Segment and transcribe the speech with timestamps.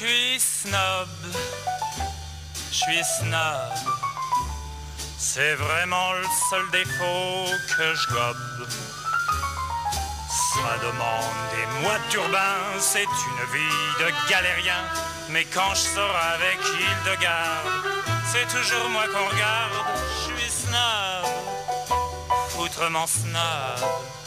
[0.00, 1.08] suis snob,
[2.72, 3.74] je suis snob.
[5.18, 8.68] C'est vraiment le seul défaut que je gobe.
[10.54, 14.82] Ça demande des mois de c'est une vie de galérien.
[15.28, 17.84] Mais quand je sors avec Hildegarde,
[18.32, 19.72] c'est toujours moi qu'on regarde.
[20.16, 21.26] Je suis snob,
[22.48, 24.19] foutrement snob.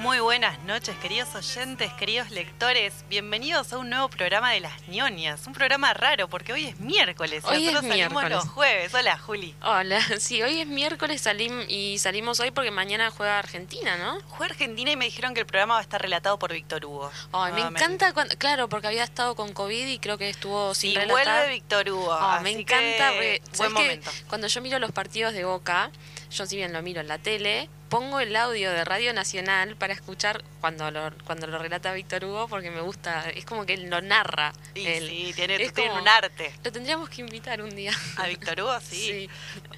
[0.00, 3.04] Muy buenas noches, queridos oyentes, queridos lectores.
[3.10, 5.46] Bienvenidos a un nuevo programa de Las ñoñas.
[5.46, 7.44] Un programa raro porque hoy es miércoles.
[7.44, 8.30] Hoy es Nosotros salimos miércoles.
[8.30, 8.94] los jueves.
[8.94, 9.54] Hola, Juli.
[9.62, 14.18] Hola, sí, hoy es miércoles salim y salimos hoy porque mañana juega Argentina, ¿no?
[14.38, 16.86] Fue a Argentina y me dijeron que el programa va a estar relatado por Víctor
[16.86, 17.10] Hugo.
[17.32, 20.92] Ay, me encanta cuando, claro, porque había estado con COVID y creo que estuvo sin
[20.92, 21.26] Sí, relatar.
[21.26, 22.10] vuelve Víctor Hugo.
[22.18, 24.10] Oh, me encanta, que, porque, buen momento.
[24.28, 25.90] Cuando yo miro los partidos de Boca,
[26.30, 29.92] yo si bien lo miro en la tele, pongo el audio de Radio Nacional para
[29.92, 33.90] escuchar cuando lo, cuando lo relata Víctor Hugo porque me gusta, es como que él
[33.90, 34.52] lo narra.
[34.74, 35.08] Y él.
[35.08, 36.52] sí, tiene, Es tiene como- un arte.
[36.62, 37.92] Lo tendríamos que invitar un día.
[38.16, 38.96] A Víctor Hugo, sí.
[38.96, 39.30] Sí.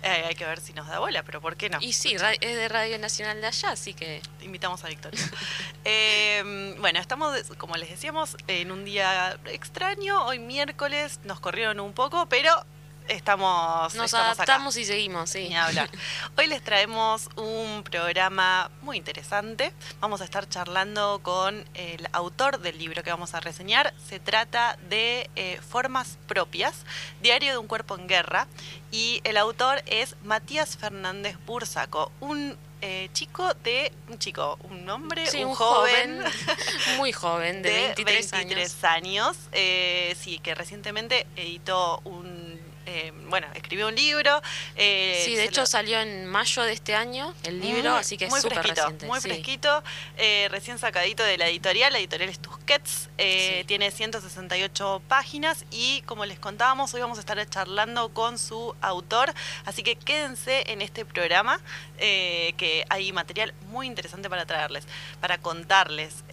[0.03, 1.79] Eh, hay que ver si nos da bola, pero ¿por qué no?
[1.81, 5.13] Y sí, es de Radio Nacional de allá, así que invitamos a Víctor.
[5.85, 10.25] Eh, bueno, estamos, como les decíamos, en un día extraño.
[10.27, 12.51] Hoy miércoles nos corrieron un poco, pero
[13.09, 13.95] estamos.
[13.95, 14.61] nos estamos acá.
[14.77, 15.49] y seguimos, sí.
[15.49, 15.91] Ni hablar.
[16.39, 19.73] Hoy les traemos un programa muy interesante.
[20.01, 23.95] Vamos a estar charlando con el autor del libro que vamos a reseñar.
[24.09, 26.85] Se trata de eh, Formas Propias,
[27.21, 28.47] Diario de un Cuerpo en Guerra.
[28.91, 33.93] Y el autor es Matías Fernández Bursaco, un eh, chico de.
[34.09, 36.19] Un chico, un hombre, Sí, un, un joven.
[36.21, 36.33] joven,
[36.97, 38.47] muy joven, de, 23, años.
[38.49, 39.37] 23 años.
[39.53, 42.42] Eh, sí, que recientemente editó un.
[42.87, 44.41] Eh, bueno, escribió un libro.
[44.77, 48.17] eh, Sí, de hecho lo- salió en mayo de este año el libro, muy- así
[48.17, 49.07] que es muy súper fresquito, reciente.
[49.07, 49.29] Muy sí.
[49.29, 49.83] fresquito,
[50.17, 53.65] eh, recién sacadito de la editorial, la editorial es Tusquets, Sí.
[53.67, 59.33] tiene 168 páginas y como les contábamos, hoy vamos a estar charlando con su autor,
[59.65, 61.61] así que quédense en este programa,
[61.99, 64.85] que hay material muy interesante para traerles,
[65.21, 66.25] para contarles.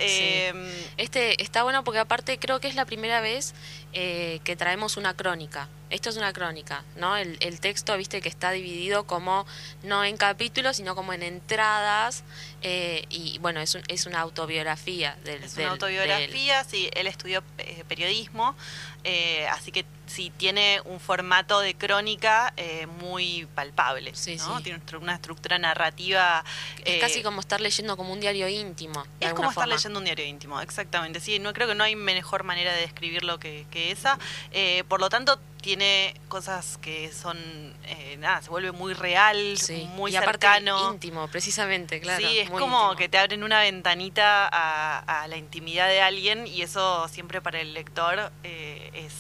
[0.98, 3.54] Este está bueno porque aparte creo que es la primera vez
[3.94, 5.68] eh, que traemos una crónica.
[5.90, 7.18] Esto es una crónica, ¿no?
[7.18, 9.48] El, el texto, viste, que está dividido como
[9.84, 12.24] no en capítulos, sino como en entradas.
[12.62, 15.44] Eh, y bueno, es, un- es una autobiografía del.
[15.44, 18.56] Es del- una autobiografía, sí, él estudió eh, periodismo,
[19.04, 24.58] eh, así que sí tiene un formato de crónica eh, muy palpable, Sí, ¿no?
[24.58, 24.64] sí.
[24.64, 26.44] Tiene una estructura narrativa...
[26.78, 29.06] del- es eh, casi como estar leyendo como un diario íntimo.
[29.20, 31.20] de Es como estar leyendo un diario íntimo, exactamente.
[31.20, 34.18] Sí, no creo que no hay mejor manera de describirlo que, que esa.
[34.52, 37.38] Eh, por lo tanto, tiene cosas que son,
[37.86, 40.94] eh, nada, se vuelve muy real, Sí, muy y aparte cercano.
[40.94, 42.26] íntimo, precisamente, claro.
[42.26, 42.96] sí, es muy como íntimo.
[42.96, 47.60] que te abren una ventanita a, a la intimidad de alguien y eso siempre para
[47.60, 49.14] el lector eh, es,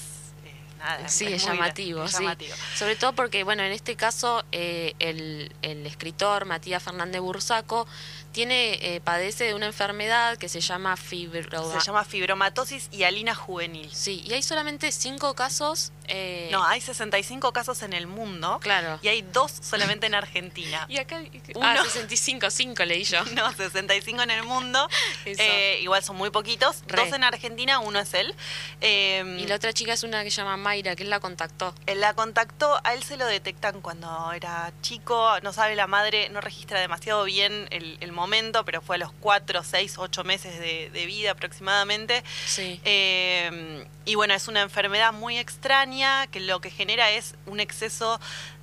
[0.45, 2.23] eh, nada, Sí, es, llamativo, es sí.
[2.23, 2.55] llamativo.
[2.75, 7.85] Sobre todo porque, bueno, en este caso, eh, el, el escritor Matías Fernández Bursaco
[8.31, 11.79] tiene, eh, padece de una enfermedad que se llama fibroma.
[11.81, 13.89] Se llama fibromatosis y alina juvenil.
[13.91, 15.91] Sí, y hay solamente cinco casos.
[16.09, 18.99] Eh, No, hay 65 casos en el mundo claro.
[19.01, 20.85] y hay dos solamente en Argentina.
[20.89, 21.21] Y acá,
[21.55, 21.65] Uno.
[21.67, 23.23] ah, 65, 5 leí yo.
[23.35, 24.87] No, 65 en el mundo.
[25.25, 26.83] Eh, igual son muy poquitos.
[26.87, 27.03] Re.
[27.05, 28.33] Dos en Argentina, uno es él.
[28.81, 31.73] Eh, Y la otra chica es una que se llama Mayra, que él la contactó.
[31.85, 36.29] él la contactó, a él se lo detectan cuando era chico, no sabe la madre,
[36.29, 40.59] no registra demasiado bien el, el momento, pero fue a los 4, 6, 8 meses
[40.59, 42.23] de, de vida aproximadamente.
[42.47, 42.81] Sí.
[42.83, 45.98] Eh, y bueno, es una enfermedad muy extraña
[46.31, 48.19] que lo que genera es un exceso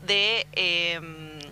[0.07, 0.47] de...
[0.53, 1.01] eh,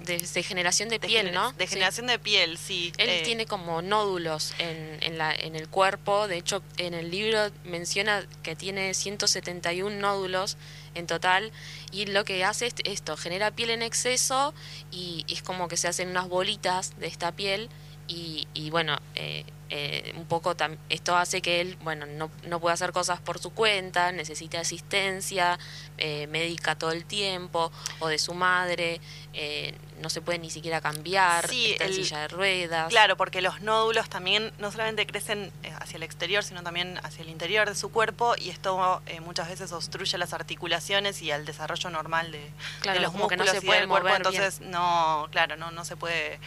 [0.04, 1.52] De, de generación de de piel, gener- ¿no?
[1.52, 1.72] De Sí.
[1.74, 2.92] generación de piel, sí.
[2.98, 6.28] Él Eh, tiene como nódulos en, en, la, en el cuerpo.
[6.28, 10.58] De hecho, en el libro menciona que tiene 171 nódulos
[10.94, 11.52] en total.
[11.90, 14.52] Y lo que hace es esto, genera piel en exceso
[14.92, 17.70] y es como que se hacen unas bolitas de esta piel.
[18.06, 19.44] Y, y bueno, eh,
[19.76, 20.54] eh, un poco
[20.88, 25.58] esto hace que él, bueno, no, no pueda hacer cosas por su cuenta, necesita asistencia
[25.98, 29.00] eh, médica todo el tiempo, o de su madre,
[29.32, 32.88] eh, no se puede ni siquiera cambiar, Sí, está en el- silla de ruedas.
[32.90, 35.50] Claro, porque los nódulos también no solamente crecen
[35.80, 39.72] hacia el exterior, sino también hacia el interior de su cuerpo y esto muchas veces
[39.72, 42.48] obstruye las articulaciones y el desarrollo normal de,
[42.80, 44.06] Claro, de los como que no músculos se y puede del cuerpo.
[44.08, 44.16] bien.
[44.42, 46.38] Entonces, no, claro, no, no se puede,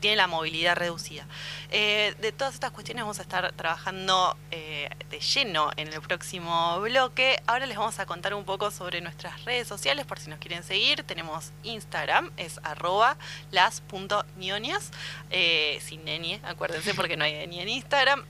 [0.00, 1.26] tiene la movilidad reducida.
[1.70, 6.80] Eh, de todas estas cuestiones vamos a estar trabajando eh, de lleno en el próximo
[6.80, 7.42] bloque.
[7.46, 10.62] Ahora les vamos a contar un poco sobre nuestras redes sociales por si nos quieren
[10.62, 11.02] seguir.
[11.02, 13.18] Tenemos Instagram, es arroba
[13.50, 14.92] las.nionias,
[15.30, 18.24] eh, sin nenie, acuérdense porque no hay ni en Instagram.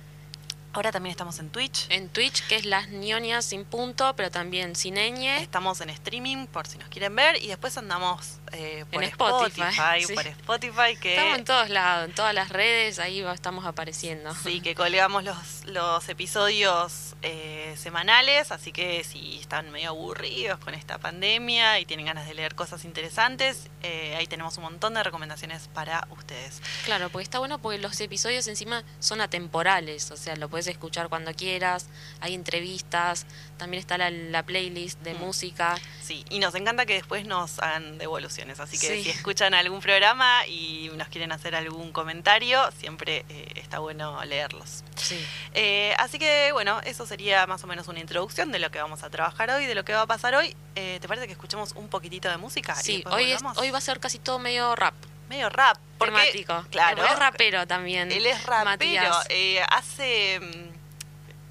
[0.74, 1.86] Ahora también estamos en Twitch.
[1.88, 5.38] En Twitch, que es las ñoñas sin punto, pero también sin ñ.
[5.40, 7.40] Estamos en streaming por si nos quieren ver.
[7.42, 10.14] Y después andamos eh, por En Spotify, Spotify, sí.
[10.14, 14.34] por Spotify que Estamos en todos lados, en todas las redes, ahí estamos apareciendo.
[14.34, 20.74] Sí, que colgamos los, los episodios eh, semanales, así que si están medio aburridos con
[20.74, 25.02] esta pandemia y tienen ganas de leer cosas interesantes, eh, ahí tenemos un montón de
[25.02, 26.60] recomendaciones para ustedes.
[26.84, 31.08] Claro, porque está bueno porque los episodios encima son atemporales, o sea, lo puedes escuchar
[31.08, 31.87] cuando quieras,
[32.20, 33.26] hay entrevistas,
[33.58, 35.19] también está la, la playlist de Mm.
[35.19, 35.76] música.
[36.02, 39.05] Sí, y nos encanta que después nos hagan devoluciones, así que Sí.
[39.05, 44.82] si escuchan algún programa y nos quieren hacer algún comentario, siempre eh, está bueno leerlos.
[44.96, 45.19] Sí.
[45.55, 49.02] Eh, así que bueno, eso sería más o menos una introducción de lo que vamos
[49.02, 50.56] a trabajar hoy, de lo que va a pasar hoy.
[50.75, 52.75] Eh, ¿Te parece que escuchemos un poquitito de música?
[52.75, 54.94] Sí, hoy, es- hoy va a ser casi todo medio rap,
[55.28, 55.76] medio rap.
[55.98, 56.66] Porque, temático.
[56.70, 57.04] Claro.
[57.04, 58.10] Es rapero también.
[58.12, 59.12] Él es rapero.
[59.28, 60.40] Eh, hace.
[60.40, 60.74] mm,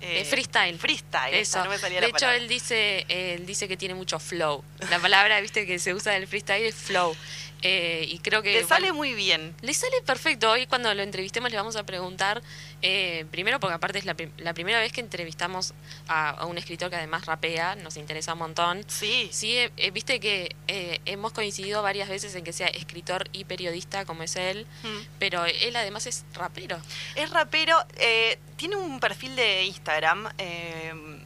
[0.06, 0.78] Eh, freestyle.
[0.78, 1.34] Freestyle.
[1.34, 1.60] Eso.
[1.60, 4.20] esa, no me salía de la hecho, él dice, eh, él dice que tiene mucho
[4.20, 4.62] flow.
[4.90, 7.16] La palabra, viste, que se usa del freestyle es flow.
[7.64, 9.56] Eh, y creo que Le sale bueno, muy bien.
[9.62, 10.52] le sale perfecto.
[10.52, 12.42] Hoy cuando lo entrevistemos le vamos a preguntar,
[12.82, 15.74] eh, primero porque aparte es la, prim- la primera vez que entrevistamos
[16.10, 18.84] a, a un escritor que además rapea, nos interesa un montón.
[18.88, 19.30] Sí.
[19.32, 20.56] Sí, eh, viste que
[21.06, 24.98] hemos coincidido varias veces en que sea escritor y periodista como es él, Mm.
[25.20, 26.78] pero él además es rapero.
[27.16, 30.30] Es rapero, eh, tiene un perfil de Instagram,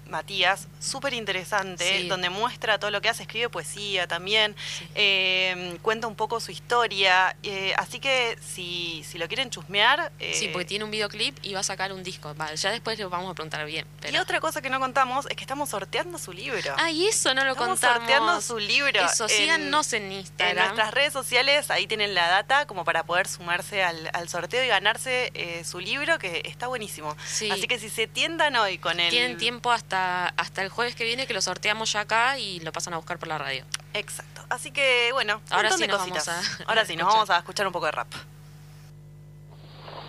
[0.09, 2.07] Matías, súper interesante, Sí.
[2.07, 4.87] donde muestra todo lo que hace, escribe poesía también, Sí.
[4.95, 10.11] eh, cuenta un poco su historia, eh, así que si, si lo quieren chusmear...
[10.19, 12.33] eh, Sí, porque tiene un videoclip y va a sacar un disco.
[12.55, 13.85] Ya después le vamos a preguntar bien.
[14.01, 14.15] Pero...
[14.15, 16.75] Y otra cosa que no contamos es que estamos sorteando su libro.
[16.77, 17.97] Ah, y eso no lo estamos contamos.
[17.99, 19.03] sorteando su libro.
[19.05, 20.57] Eso, en- síganos en En Instagram.
[20.67, 24.67] nuestras redes sociales, ahí tienen la data como para poder sumarse al, al sorteo y
[24.67, 27.15] ganarse eh, su libro, que está buenísimo.
[27.25, 27.49] Sí.
[27.51, 29.09] Así que si se tiendan hoy con el...
[29.09, 32.71] Tienen tiempo hasta, hasta el jueves que viene que lo sorteamos ya acá y lo
[32.71, 33.63] pasan a buscar por la radio.
[33.93, 34.41] Exacto.
[34.49, 36.25] Así que, bueno, Ahora sí nos cositas.
[36.27, 37.13] vamos a- Ahora sí, nos escuchar.
[37.13, 38.07] vamos a escuchar un poco de rap.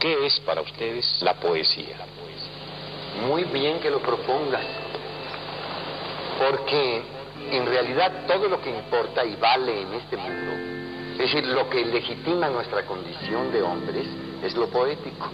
[0.00, 1.96] ¿Qué es para ustedes la poesía?
[3.26, 4.64] Muy bien que lo propongas,
[6.38, 7.02] porque
[7.50, 10.52] en realidad todo lo que importa y vale en este mundo,
[11.12, 14.06] es decir, lo que legitima nuestra condición de hombres,
[14.44, 15.30] es lo poético,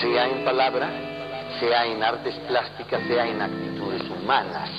[0.00, 0.90] sea en palabra,
[1.60, 4.70] sea en artes plásticas, sea en actitudes humanas.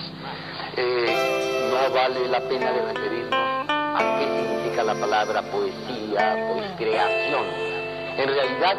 [0.75, 7.45] Eh, no vale la pena de referirnos a qué significa la palabra poesía, pues creación.
[8.17, 8.77] En realidad,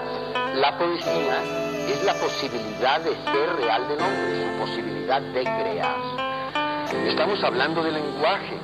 [0.54, 1.42] la poesía
[1.88, 5.96] es la posibilidad de ser real del hombre, su posibilidad de crear.
[7.06, 8.56] Estamos hablando de lenguaje.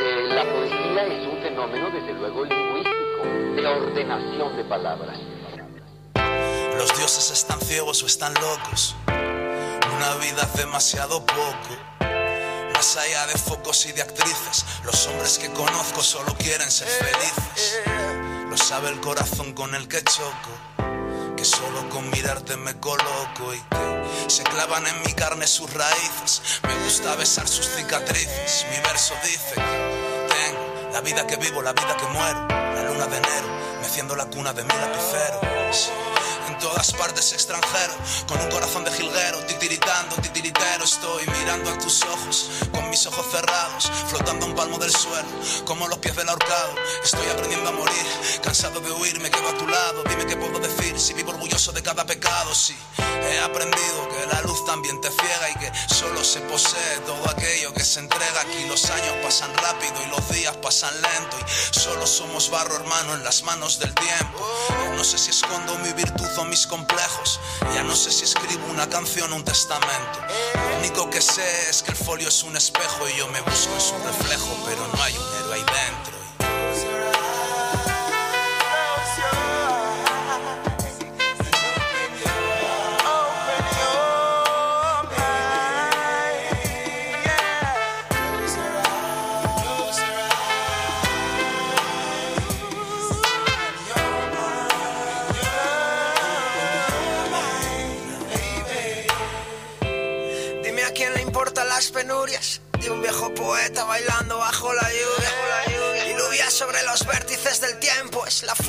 [0.00, 3.22] Eh, la poesía es un fenómeno, desde luego, lingüístico,
[3.54, 5.18] de ordenación de palabras.
[6.78, 8.96] Los dioses están ciegos o están locos.
[9.06, 11.76] Una vida es demasiado poco.
[12.74, 17.80] Más allá de focos y de actrices, los hombres que conozco solo quieren ser felices.
[18.48, 20.50] Lo sabe el corazón con el que choco.
[21.36, 26.42] Que solo con mirarte me coloco y que se clavan en mi carne sus raíces.
[26.66, 28.66] Me gusta besar sus cicatrices.
[28.70, 32.48] Mi verso dice que tengo la vida que vivo, la vida que muero.
[32.48, 33.48] La luna de enero,
[33.80, 35.40] meciendo la cuna de mi lapicero.
[36.48, 37.94] En todas partes extranjero,
[38.28, 40.84] con un corazón de jilguero, titiritando, titiritero.
[40.84, 45.28] Estoy mirando a tus ojos, con mis ojos cerrados, flotando un palmo del suelo,
[45.64, 46.74] como los pies del ahorcado.
[47.02, 48.06] Estoy aprendiendo a morir,
[48.42, 50.04] cansado de huir, me quedo a tu lado.
[50.04, 52.54] Dime qué puedo decir, si vivo orgulloso de cada pecado.
[52.54, 57.28] Sí, he aprendido que la luz también te ciega y que solo se posee todo
[57.30, 58.40] aquello que se entrega.
[58.42, 63.14] Aquí los años pasan rápido y los días pasan lento y solo somos barro, hermano,
[63.14, 64.46] en las manos del tiempo.
[64.96, 67.38] No sé si escondo mi virtud mis complejos.
[67.74, 70.18] Ya no sé si escribo una canción o un testamento.
[70.70, 73.72] Lo único que sé es que el folio es un espejo y yo me busco
[73.72, 75.33] en su reflejo, pero no hay un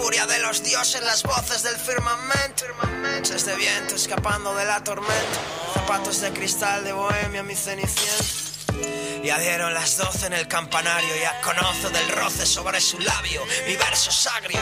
[0.05, 2.63] furia de los dioses, las voces del firmamento.
[3.01, 5.39] Manchas de viento escapando de la tormenta,
[5.74, 9.24] zapatos de cristal de bohemia, mi cenicienta.
[9.24, 13.75] Ya dieron las doce en el campanario, ya conozco del roce sobre su labio, mi
[13.77, 14.59] verso sagrio.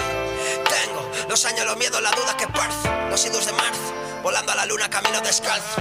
[0.64, 3.94] Tengo los años, los miedos, la duda que parzo, los idus de marzo.
[4.24, 5.76] volando a la luna camino descalzo.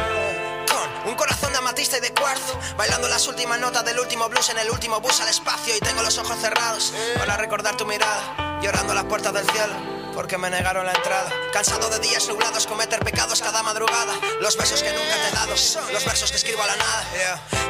[0.66, 4.50] Con un corazón de amatista y de cuarzo, bailando las últimas notas del último blues
[4.50, 8.51] en el último bus al espacio y tengo los ojos cerrados para recordar tu mirada,
[8.62, 11.30] llorando a las puertas del cielo porque me negaron la entrada.
[11.52, 14.14] Cansado de días nublados, cometer pecados cada madrugada.
[14.40, 15.52] Los besos que nunca te he dado,
[15.92, 17.04] los versos que escribo a la nada.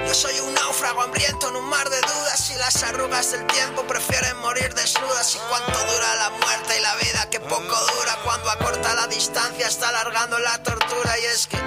[0.07, 3.83] Yo soy un náufrago hambriento en un mar de dudas y las arrugas del tiempo
[3.87, 5.35] prefieren morir desnudas.
[5.35, 9.67] Y cuánto dura la muerte y la vida, que poco dura cuando acorta la distancia,
[9.67, 11.19] está alargando la tortura.
[11.19, 11.59] Y es que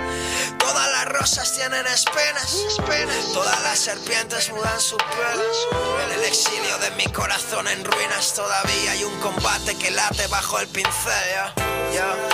[0.60, 3.34] todas las rosas tienen espinas, espinas.
[3.34, 5.41] todas las serpientes mudan su piel.
[6.05, 10.60] En el exilio de mi corazón en ruinas todavía hay un combate que late bajo
[10.60, 11.53] el pincel, ya,
[11.93, 12.25] ya,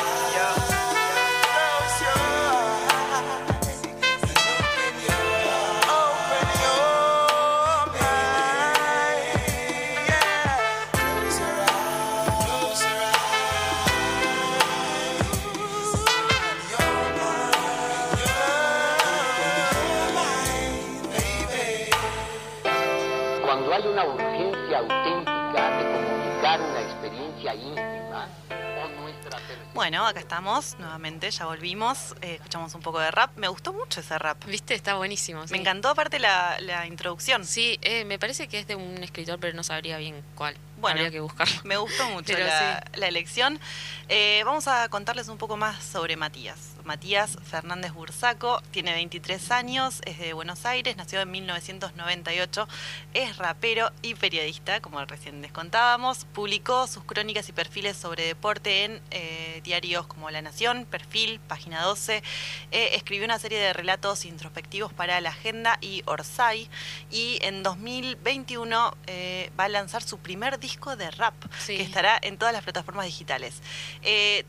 [29.92, 33.36] Bueno, acá estamos nuevamente, ya volvimos, eh, escuchamos un poco de rap.
[33.36, 34.42] Me gustó mucho ese rap.
[34.46, 34.74] ¿Viste?
[34.74, 35.46] Está buenísimo.
[35.46, 35.52] sí.
[35.52, 37.44] Me encantó aparte la, la introducción.
[37.44, 40.56] Sí, eh, me parece que es de un escritor, pero no sabría bien cuál.
[40.78, 41.60] Bueno, Habría que buscarlo.
[41.66, 43.60] Me gustó mucho la, la elección.
[44.08, 46.58] Eh, vamos a contarles un poco más sobre Matías.
[46.96, 52.68] Matías Fernández Bursaco tiene 23 años, es de Buenos Aires, nació en 1998,
[53.14, 56.26] es rapero y periodista, como recién les contábamos.
[56.34, 61.82] Publicó sus crónicas y perfiles sobre deporte en eh, diarios como La Nación, Perfil, Página
[61.82, 62.24] 12.
[62.72, 66.70] Eh, escribió una serie de relatos introspectivos para La Agenda y Orsay.
[67.10, 71.78] Y en 2021 eh, va a lanzar su primer disco de rap, Sí.
[71.78, 73.62] que estará en todas las plataformas digitales.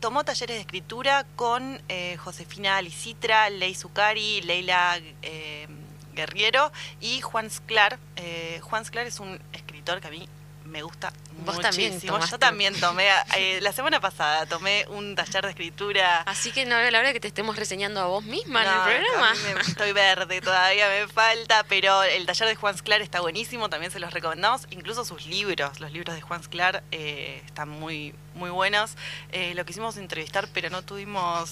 [0.01, 5.67] Tomó talleres de escritura con eh, Josefina Alicitra, Ley Zucari, Leila eh,
[6.15, 7.99] Guerriero y Juan Sclar.
[8.15, 10.27] Eh, Juan Sclar es un escritor que a mí
[10.65, 11.13] me gusta
[11.43, 12.13] Vos muchísimo.
[12.13, 13.07] también Yo también tomé,
[13.37, 16.21] eh, la semana pasada tomé un taller de escritura.
[16.21, 18.71] Así que no veo la hora de que te estemos reseñando a vos misma No,
[18.89, 19.33] en el programa.
[19.55, 23.91] me- estoy verde, todavía me falta, pero el taller de Juan Sclar está buenísimo, también
[23.91, 24.67] se los recomendamos.
[24.71, 28.91] Incluso sus libros, los libros de Juan Sclar eh, están muy, muy buenos.
[29.31, 31.51] Eh, lo quisimos entrevistar, pero no tuvimos.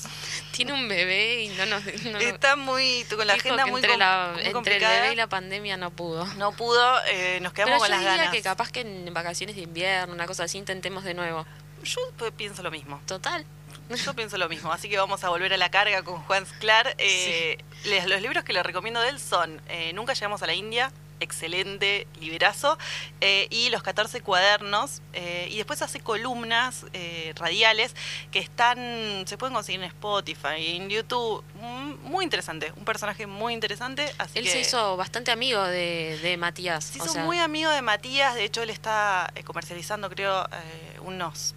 [0.51, 1.83] Tiene un bebé y no nos.
[2.05, 3.05] no Está muy.
[3.15, 5.01] con la agenda muy, entre, com- la- muy entre el complicada.
[5.01, 6.25] bebé y la pandemia no pudo.
[6.35, 8.31] No pudo, eh, nos quedamos Pero con yo las diría ganas.
[8.33, 11.45] que capaz que en vacaciones de invierno, una cosa así, intentemos de nuevo.
[11.83, 11.99] Yo
[12.37, 13.01] pienso lo mismo.
[13.05, 13.45] Total.
[13.89, 16.95] Yo pienso lo mismo, así que vamos a volver a la carga con Juan Sclar.
[16.97, 20.53] Eh, les- los libros que le recomiendo de él son eh, Nunca llegamos a la
[20.53, 22.77] India, excelente liberazo,
[23.21, 27.95] eh, y Los 14 cuadernos, eh, y después hace columnas eh, radiales
[28.31, 33.53] que están, se pueden conseguir en Spotify, en YouTube, Mm, muy interesante, un personaje muy
[33.53, 34.11] interesante.
[34.17, 36.85] Así Él que se hizo bastante amigo de, de Matías.
[36.85, 40.43] se o hizo sea, muy amigo de Matías, de hecho él está eh, comercializando creo
[40.45, 41.53] eh, unos,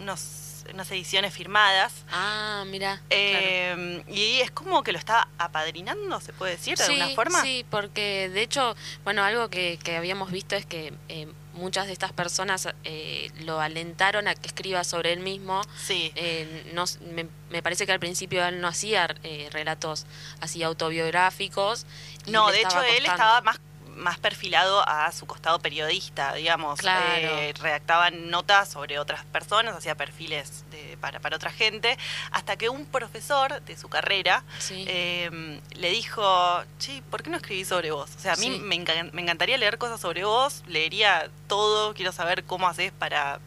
[0.00, 1.92] unos unas ediciones firmadas.
[2.10, 3.00] Ah, mira.
[3.10, 7.42] Eh, Y es como que lo está apadrinando, se puede decir, de alguna forma.
[7.42, 11.92] Sí, porque de hecho, bueno, algo que, que habíamos visto es que eh, muchas de
[11.92, 15.62] estas personas eh, lo alentaron a que escriba sobre él mismo.
[15.76, 16.12] Sí.
[16.14, 20.06] Eh, no, me, me parece que al principio él no hacía eh, relatos
[20.40, 21.86] así autobiográficos.
[22.26, 23.12] No, de hecho estaba él costando.
[23.12, 23.60] estaba más
[23.98, 26.78] más perfilado a su costado periodista, digamos.
[26.80, 27.04] Claro.
[27.16, 31.98] Eh, redactaban notas sobre otras personas, hacía perfiles de- para, para otra gente,
[32.30, 34.84] hasta que un profesor de su carrera Sí.
[34.88, 38.10] eh, le dijo, che, ¿por qué no escribís sobre vos?
[38.16, 38.58] O sea, a mí Sí.
[38.60, 38.78] me,
[39.12, 43.40] me encantaría leer cosas sobre vos, leería todo, quiero saber cómo haces para...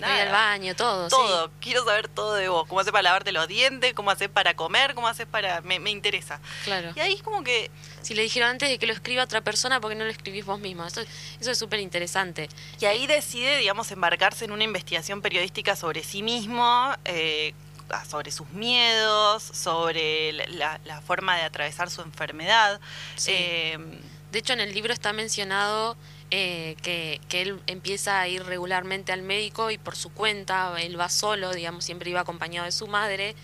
[0.00, 1.08] Para ir al nada, baño, todo.
[1.10, 1.16] sí.
[1.16, 4.54] todo, quiero saber todo de vos, cómo haces para lavarte los dientes, cómo haces para
[4.54, 5.60] comer, cómo haces para...
[5.62, 6.40] Me, me interesa.
[6.64, 6.92] Claro.
[6.94, 7.70] Y ahí es como que
[8.02, 10.44] Si le dijeron antes de que lo escriba otra persona, ¿por qué no lo escribís
[10.44, 10.84] vos mismo?
[10.84, 11.00] Eso,
[11.40, 12.48] eso es súper interesante.
[12.80, 17.52] Y ahí decide, digamos, embarcarse en una investigación periodística sobre sí mismo, eh,
[17.90, 22.80] ah, sobre sus miedos, sobre la, la- la forma de atravesar su enfermedad.
[23.16, 23.32] Sí.
[23.34, 23.78] Eh,
[24.32, 25.96] De hecho, en el libro está mencionado
[26.30, 30.98] eh, que, que él empieza a ir regularmente al médico y por su cuenta, él
[30.98, 33.34] va solo, digamos, siempre iba acompañado de su madre,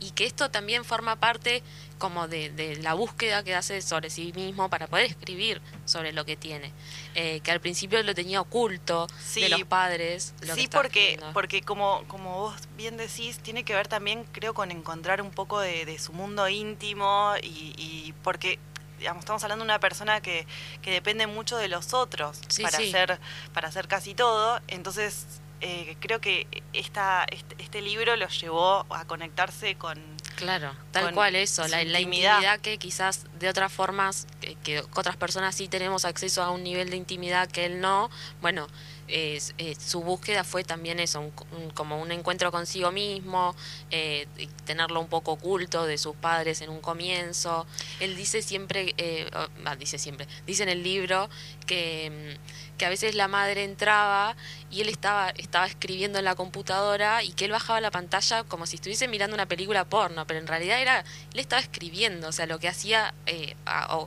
[0.00, 1.62] y que esto también forma parte
[1.98, 6.24] como de, de la búsqueda que hace sobre sí mismo para poder escribir sobre lo
[6.24, 6.72] que tiene.
[7.14, 9.42] Eh, que al principio lo tenía oculto Sí.
[9.42, 10.34] de los padres.
[10.40, 14.72] lo sí, porque, porque como, como vos bien decís, tiene que ver también, creo, con
[14.72, 18.58] encontrar un poco de, de su mundo íntimo y, y porque,
[19.02, 20.46] digamos, estamos hablando de una persona que,
[20.80, 22.88] que depende mucho de los otros Sí, para, sí.
[22.88, 23.18] Hacer,
[23.52, 24.60] para hacer casi todo.
[24.68, 25.26] Entonces,
[25.60, 30.00] eh, creo que esta, este, este libro lo llevó a conectarse con,
[30.36, 32.34] Claro, tal con cual eso, la intimidad.
[32.36, 36.62] intimidad que quizás de otras formas, que, que otras personas sí tenemos acceso a un
[36.64, 38.08] nivel de intimidad que él no,
[38.40, 38.66] bueno,
[39.08, 39.40] eh,
[39.78, 43.54] su búsqueda fue también eso, un- un- como un encuentro consigo mismo,
[43.90, 44.26] eh,
[44.64, 47.66] tenerlo un poco oculto de sus padres en un comienzo.
[48.00, 49.28] Él dice siempre, eh,
[49.64, 51.28] ah, dice siempre, dice en el libro
[51.66, 54.34] que, mm, que a veces la madre entraba
[54.70, 58.66] y él estaba, estaba escribiendo en la computadora y que él bajaba la pantalla como
[58.66, 61.00] si estuviese mirando una película porno, pero en realidad era,
[61.32, 63.98] él estaba escribiendo, o sea, lo que hacía eh, a-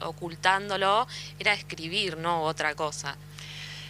[0.00, 1.06] ocultándolo
[1.38, 3.16] era escribir, no otra cosa.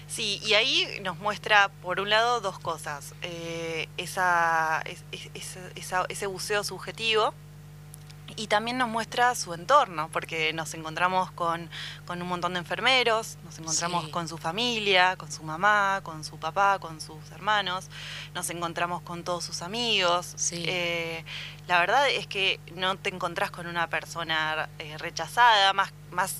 [0.08, 3.14] Sí, y ahí nos muestra, por un lado, dos cosas.
[3.22, 7.34] Eh, esa, es- es- esa- ese buceo subjetivo
[8.36, 11.70] y también nos muestra su entorno, porque nos encontramos con,
[12.06, 14.10] con un montón de enfermeros, nos encontramos Sí.
[14.10, 17.86] con su familia, con su mamá, con su papá, con sus hermanos,
[18.34, 20.34] nos encontramos con todos sus amigos.
[20.36, 20.64] Sí.
[20.68, 21.24] Eh,
[21.66, 26.34] la verdad es que no te encontrás con una persona eh, rechazada, más, más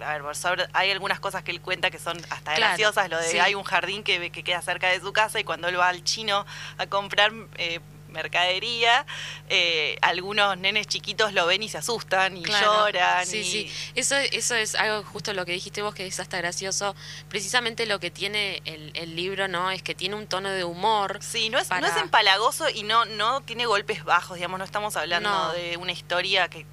[0.00, 3.08] a ver, por sobre- hay algunas cosas que él cuenta que son hasta Claro, graciosas,
[3.10, 3.38] lo de sí.
[3.38, 6.02] hay un jardín que, que queda cerca de su casa y cuando él va al
[6.04, 6.44] chino
[6.78, 9.06] a comprar eh, mercadería,
[9.48, 12.86] eh, algunos nenes chiquitos lo ven y se asustan y Claro.
[12.86, 13.26] lloran.
[13.26, 13.72] Sí, y- sí.
[13.94, 16.94] Eso, eso es algo justo lo que dijiste vos, que es hasta gracioso.
[17.28, 19.70] Precisamente lo que tiene el, el libro, ¿no?
[19.70, 21.18] Es que tiene un tono de humor.
[21.22, 24.96] Sí, no es, no es empalagoso y no, no tiene golpes bajos, digamos, no estamos
[24.96, 25.52] hablando No.
[25.52, 26.66] de una historia que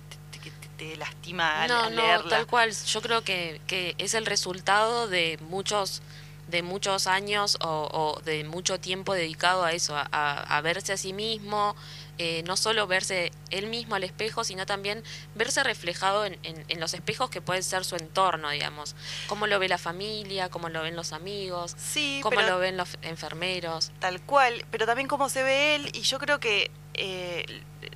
[0.80, 2.72] te, lastima No, al no, tal cual.
[2.72, 6.02] Yo creo que, que es el resultado de muchos
[6.48, 11.14] de muchos años o, o de mucho tiempo dedicado a eso, a verse a sí
[11.14, 11.76] mismo,
[12.20, 15.04] eh, no solo verse él mismo al espejo, sino también
[15.36, 18.96] verse reflejado en, en- en los espejos que puede ser su entorno, digamos.
[19.28, 22.98] Cómo lo ve la familia, cómo lo ven los amigos, Sí, cómo lo ven los
[23.02, 23.92] enfermeros.
[24.00, 27.46] Tal cual, pero también cómo se ve él, y yo creo que eh,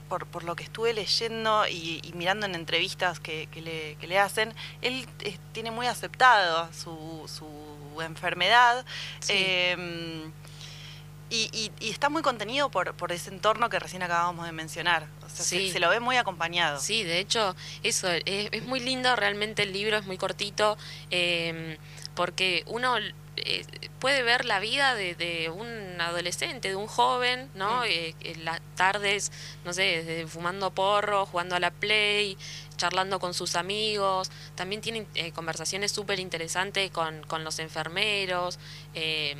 [0.07, 4.07] por, por lo que estuve leyendo y, y mirando en entrevistas que, que le, que
[4.07, 8.85] le hacen, él eh, tiene muy aceptado su, su enfermedad.
[9.19, 9.33] Sí.
[11.33, 15.07] Y, y- y está muy contenido por, por ese entorno que recién acabamos de mencionar.
[15.25, 15.71] O sea, se- Sí.
[15.71, 16.79] se, lo ve muy acompañado.
[16.79, 20.77] Sí, de hecho, eso es, es muy lindo, realmente el libro es muy cortito,
[21.11, 21.77] eh,
[22.15, 22.95] porque uno
[23.35, 23.65] eh,
[23.97, 27.79] puede ver la vida de, de un adolescente, de un joven, ¿no?
[27.79, 27.83] Mm.
[27.87, 29.31] Eh, en las tardes,
[29.65, 32.37] no sé, fumando porro, jugando a la play,
[32.77, 38.59] charlando con sus amigos, también tienen eh, conversaciones súper interesantes con, con los enfermeros,
[38.93, 39.35] eh,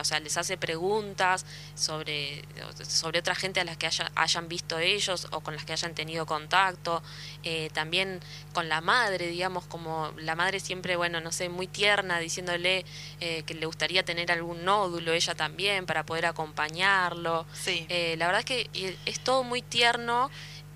[0.00, 2.42] o sea, les hace preguntas sobre,
[2.88, 5.94] sobre otra gente a las que haya- hayan visto ellos o con las que hayan
[5.94, 7.02] tenido contacto,
[7.44, 8.20] eh, también
[8.54, 12.84] con la madre, digamos, como la madre siempre, bueno, no sé, muy tierna, diciéndole
[13.20, 17.46] eh, que le gustaría tener algún nódulo, ella también, para poder acompañarlo.
[17.52, 17.86] Sí.
[18.16, 20.30] La verdad es que es todo muy tierno.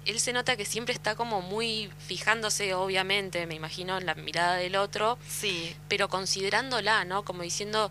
[0.07, 4.57] Él se nota que siempre está como muy fijándose, obviamente, me imagino, en la mirada
[4.57, 5.77] del otro, sí.
[5.89, 7.25] pero considerándola, ¿no?
[7.25, 7.91] Como diciendo,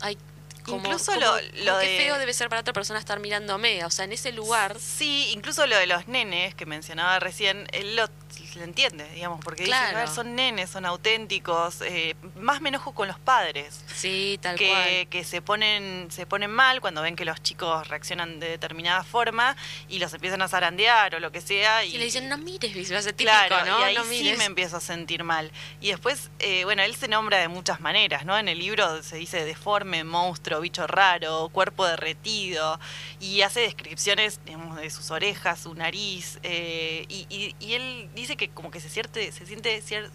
[0.00, 0.16] ay,
[0.64, 3.20] como, Incluso como- lo- como lo qué de- feo debe ser para otra persona estar
[3.20, 3.84] mirándome.
[3.84, 7.96] O sea, en ese lugar, Sí, incluso lo de los nenes que mencionaba recién, él
[7.96, 8.08] lo,
[8.56, 9.96] lo entiende, digamos, porque Claro.
[9.96, 13.80] a ver, son nenes, son auténticos, eh, más me enojo con los padres.
[13.94, 15.08] sí, tal que, cual.
[15.08, 19.56] que se ponen se ponen mal cuando ven que los chicos reaccionan de determinada forma
[19.88, 22.74] y los empiezan a zarandear o lo que sea y Y le dicen, no mires,
[22.74, 22.94] ¿viste?
[22.94, 23.80] Va a típico, Claro, ¿no?
[23.80, 24.38] y ahí no sí mires.
[24.38, 25.50] me empiezo a sentir mal.
[25.80, 28.36] Y después, eh, bueno, él se nombra de muchas maneras, ¿no?
[28.38, 32.78] En el libro se dice deforme, monstruo, bicho raro, cuerpo derretido,
[33.20, 38.23] y hace descripciones digamos, de sus orejas, su nariz, eh, y, y- y él dice
[38.36, 40.10] que como que se, cierte, se siente cier-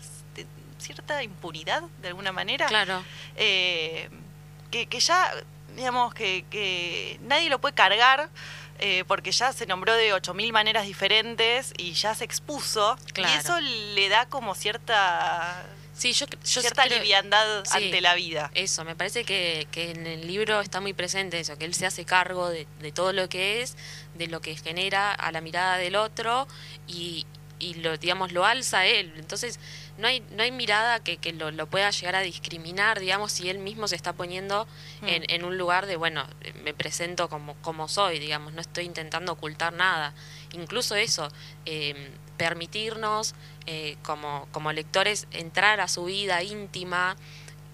[0.77, 3.03] cierta impunidad, de alguna manera Claro,
[3.35, 4.09] eh,
[4.71, 5.31] que, que ya,
[5.75, 8.29] digamos, que, que nadie lo puede cargar.
[8.81, 12.97] eh, porque ya se nombró de 8.000 maneras diferentes y ya se expuso.
[13.11, 13.33] Claro.
[13.33, 17.71] Y eso le da como cierta, sí, yo, yo cierta creo- liviandad sí.
[17.85, 18.49] ante la vida.
[18.53, 21.87] Eso, me parece que, que en el libro está muy presente eso, que él se
[21.87, 23.75] hace cargo de, de todo lo que es,
[24.15, 26.47] de lo que genera a la mirada del otro
[26.87, 27.25] y,
[27.59, 29.13] y lo, digamos, lo alza él.
[29.17, 29.59] Entonces,
[29.97, 33.49] no hay, no hay mirada que, que lo, lo pueda llegar a discriminar, digamos, si
[33.49, 34.67] él mismo se está poniendo
[35.01, 35.25] en, Mm.
[35.27, 36.25] en un lugar de, bueno,
[36.63, 40.13] me presento como, como soy, digamos, no estoy intentando ocultar nada.
[40.53, 41.29] Incluso eso,
[41.65, 47.17] eh, permitirnos eh, como, como lectores entrar a su vida íntima,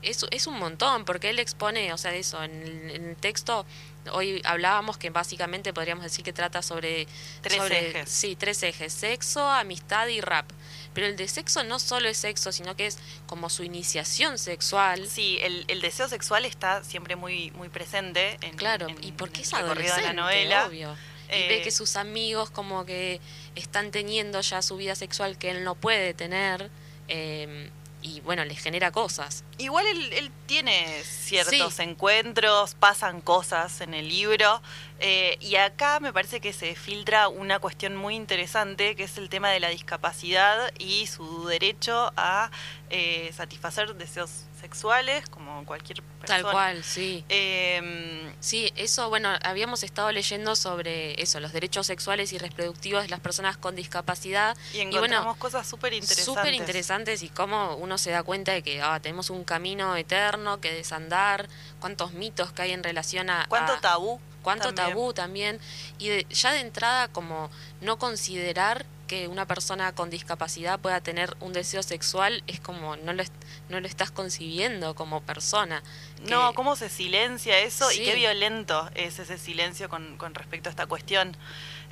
[0.10, 3.66] es, es un montón, porque él expone, o sea, eso, en el, en el texto,
[4.12, 7.08] hoy hablábamos que básicamente podríamos decir que trata sobre...
[7.42, 8.10] Tres sobre- ejes.
[8.10, 10.50] Sí, tres ejes, sexo, amistad y rap.
[10.94, 15.08] Pero el de sexo no solo es sexo, sino que es como su iniciación sexual.
[15.08, 19.40] Sí, el, el deseo sexual está siempre muy, muy presente en, Claro, en- y porque
[19.42, 20.66] en es recorrido de adolescente, la novela.
[20.68, 20.96] obvio.
[21.28, 23.20] y ve Eh, que sus amigos como que
[23.56, 26.70] están teniendo ya su vida sexual que él no puede tener
[27.08, 27.70] eh,
[28.06, 29.44] y bueno, le genera cosas.
[29.58, 31.82] Igual él, él tiene ciertos Sí.
[31.82, 34.62] encuentros, pasan cosas en el libro,
[35.00, 39.30] eh, y acá me parece que se filtra una cuestión muy interesante, que es el
[39.30, 42.52] tema de la discapacidad y su derecho a
[42.92, 44.30] eh, satisfacer deseos
[44.70, 46.42] sexuales, como cualquier persona.
[46.42, 47.24] Tal cual, sí.
[47.30, 53.10] Eh, Sí, eso, bueno, habíamos estado leyendo sobre eso, los derechos sexuales y reproductivos de
[53.10, 54.56] las personas con discapacidad.
[54.74, 56.26] y bueno, encontramos cosas súper interesantes.
[56.26, 60.60] Súper interesantes y cómo uno se da cuenta de que ah, tenemos un camino eterno
[60.62, 61.48] que desandar,
[61.80, 63.46] cuántos mitos que hay en relación a...
[63.48, 64.20] ¿Cuánto a- tabú?
[64.44, 64.90] cuánto también?
[64.90, 65.60] tabú también.
[65.98, 67.50] Y de- ya de entrada como
[67.82, 73.14] no considerar que una persona con discapacidad pueda tener un deseo sexual es como no
[73.14, 73.24] lo,
[73.70, 75.84] no lo estás concibiendo como persona.
[76.28, 80.72] No, cómo se silencia eso y qué violento es ese silencio con, con respecto a
[80.72, 81.36] esta cuestión.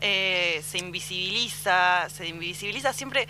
[0.01, 3.27] Eh, se invisibiliza, se invisibiliza siempre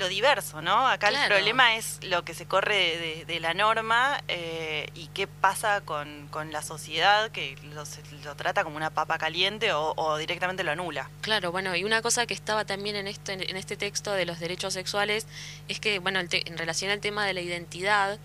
[0.00, 0.88] lo diverso, ¿no?
[0.88, 5.82] Acá el problema es lo que se corre de, la norma eh, y qué pasa
[5.82, 10.72] con, con la sociedad que lo, trata como una papa caliente o, o directamente lo
[10.72, 11.08] anula.
[11.20, 14.40] Claro, bueno, y una cosa que estaba también en este, en este texto de los
[14.40, 15.26] derechos sexuales
[15.68, 18.18] es que, bueno, el te- en relación al tema de la identidad,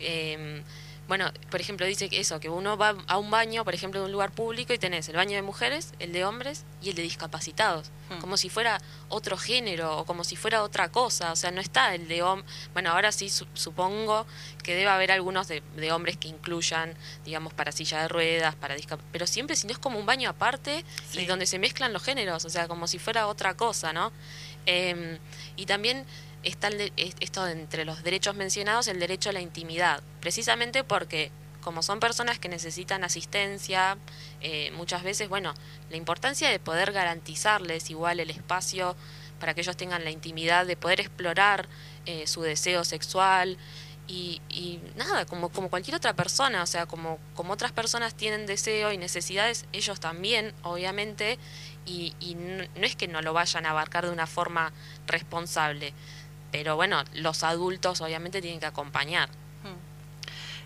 [0.00, 0.62] eh,
[1.08, 4.06] bueno, por ejemplo, dice que eso, que uno va a un baño, por ejemplo, de
[4.06, 7.02] un lugar público y tenés el baño de mujeres, el de hombres y el de
[7.02, 8.18] discapacitados, Hmm.
[8.20, 11.94] como si fuera otro género o como si fuera otra cosa, o sea, no está
[11.94, 14.26] el de hombres, bueno, ahora sí su- supongo
[14.62, 18.74] que debe haber algunos de, de hombres que incluyan, digamos, para silla de ruedas, para
[18.74, 21.20] discap pero siempre si no es como un baño aparte Sí.
[21.20, 24.12] y donde se mezclan los géneros, o sea, como si fuera otra cosa, ¿no?
[24.66, 25.18] Eh,
[25.56, 26.04] y también
[26.42, 31.30] está el esto entre los derechos mencionados, el derecho a la intimidad, precisamente porque
[31.62, 33.96] como son personas que necesitan asistencia,
[34.40, 35.54] eh, muchas veces, bueno,
[35.90, 38.96] la importancia de poder garantizarles igual el espacio
[39.40, 41.68] para que ellos tengan la intimidad de poder explorar
[42.04, 43.56] eh, su deseo sexual
[44.08, 48.46] y, y nada, como, como cualquier otra persona, o sea, como, como otras personas tienen
[48.46, 51.38] deseo y necesidades, ellos también, obviamente,
[51.86, 54.72] y, y no, no es que no lo vayan a abarcar de una forma
[55.06, 55.94] responsable,
[56.52, 59.28] pero bueno, los adultos obviamente tienen que acompañar.
[59.64, 59.74] Hmm.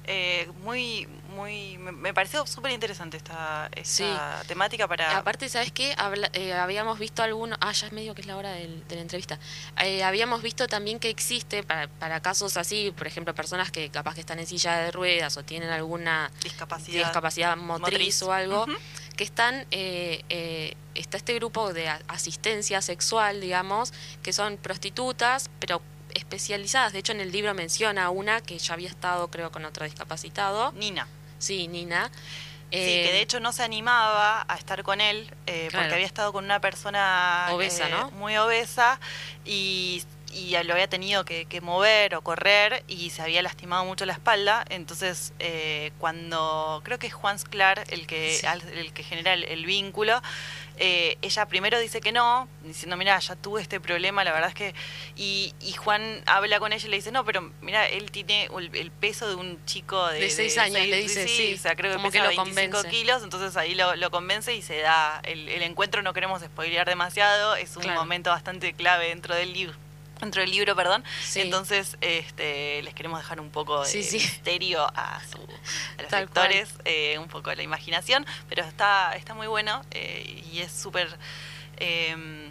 [0.09, 5.18] Eh, muy, muy, me, pareció súper interesante esta, esta temática para...
[5.18, 5.94] Aparte, ¿sabes qué?
[5.99, 7.59] Habla- eh, habíamos visto algunos.
[7.61, 9.38] Ah, ya es medio que es la hora del- de la entrevista.
[9.83, 14.14] Eh, habíamos visto también que existe para, para casos así, por ejemplo, personas que capaz
[14.14, 17.03] que están en silla de ruedas o tienen alguna discapacidad.
[17.05, 18.22] discapacidad motriz, Motriz.
[18.22, 18.72] o algo, Ujú.
[19.16, 25.81] Que están, eh, eh, está este grupo de asistencia sexual, digamos, que son prostitutas, pero
[26.14, 26.92] especializadas.
[26.92, 30.72] De hecho, en el libro menciona una que ya había estado, creo, con otro discapacitado.
[30.72, 31.07] Nina.
[31.38, 32.11] Sí, Nina.
[32.70, 35.85] Sí, Eh, que de hecho no se animaba a estar con él eh, Claro.
[35.85, 38.11] porque había estado con una persona Obesa, eh, ¿no?
[38.11, 38.98] muy obesa
[39.44, 40.02] y,
[40.37, 44.12] y lo había tenido que, que mover o correr y se había lastimado mucho la
[44.12, 44.64] espalda.
[44.68, 48.46] Entonces, eh, cuando creo que es Juan Sclar el que, Sí.
[48.75, 50.20] el que genera el, el vínculo,
[50.79, 54.55] eh, ella primero dice que no, diciendo, mira, ya tuve este problema, la verdad es
[54.55, 54.75] que...
[55.16, 58.75] Y, y Juan habla con ella y le dice, no, pero mira, él tiene el,
[58.77, 60.20] el peso de un chico de...
[60.20, 62.37] De seis años, seis- le dice, sí, o sea, creo que como que pesa lo
[62.42, 62.88] 25 convence.
[62.90, 66.87] kilos, entonces ahí lo, lo convence y se da el, el encuentro, no queremos spoilear
[66.87, 68.01] demasiado, es un Claro.
[68.01, 69.79] momento bastante clave dentro del libro.
[70.20, 71.05] Dentro del libro, perdón.
[71.22, 71.40] Sí.
[71.42, 74.16] Entonces, este, les queremos dejar un poco de Sí, sí.
[74.16, 75.37] misterio a, su-
[75.98, 79.83] a los Tal lectores, eh, un poco de la imaginación, pero está, está muy bueno
[79.90, 81.09] eh, y es súper
[81.79, 82.50] eh,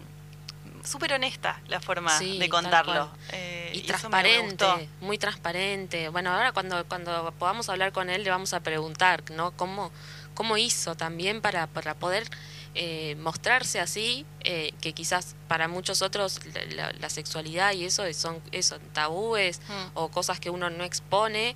[0.84, 3.10] súper honesta la forma Sí, de contarlo.
[3.32, 6.10] Eh, y me transparente, muy transparente.
[6.10, 9.50] Bueno, ahora cuando, cuando podamos hablar con él le vamos a preguntar, ¿no?
[9.58, 9.92] ¿Cómo,
[10.36, 12.28] cómo hizo también para, para poder
[12.76, 14.26] eh, mostrarse así?
[14.42, 19.60] eh, que quizás para muchos otros la, la- la sexualidad y eso son eso, tabúes
[19.68, 19.92] Mm.
[19.96, 21.56] o cosas que uno no expone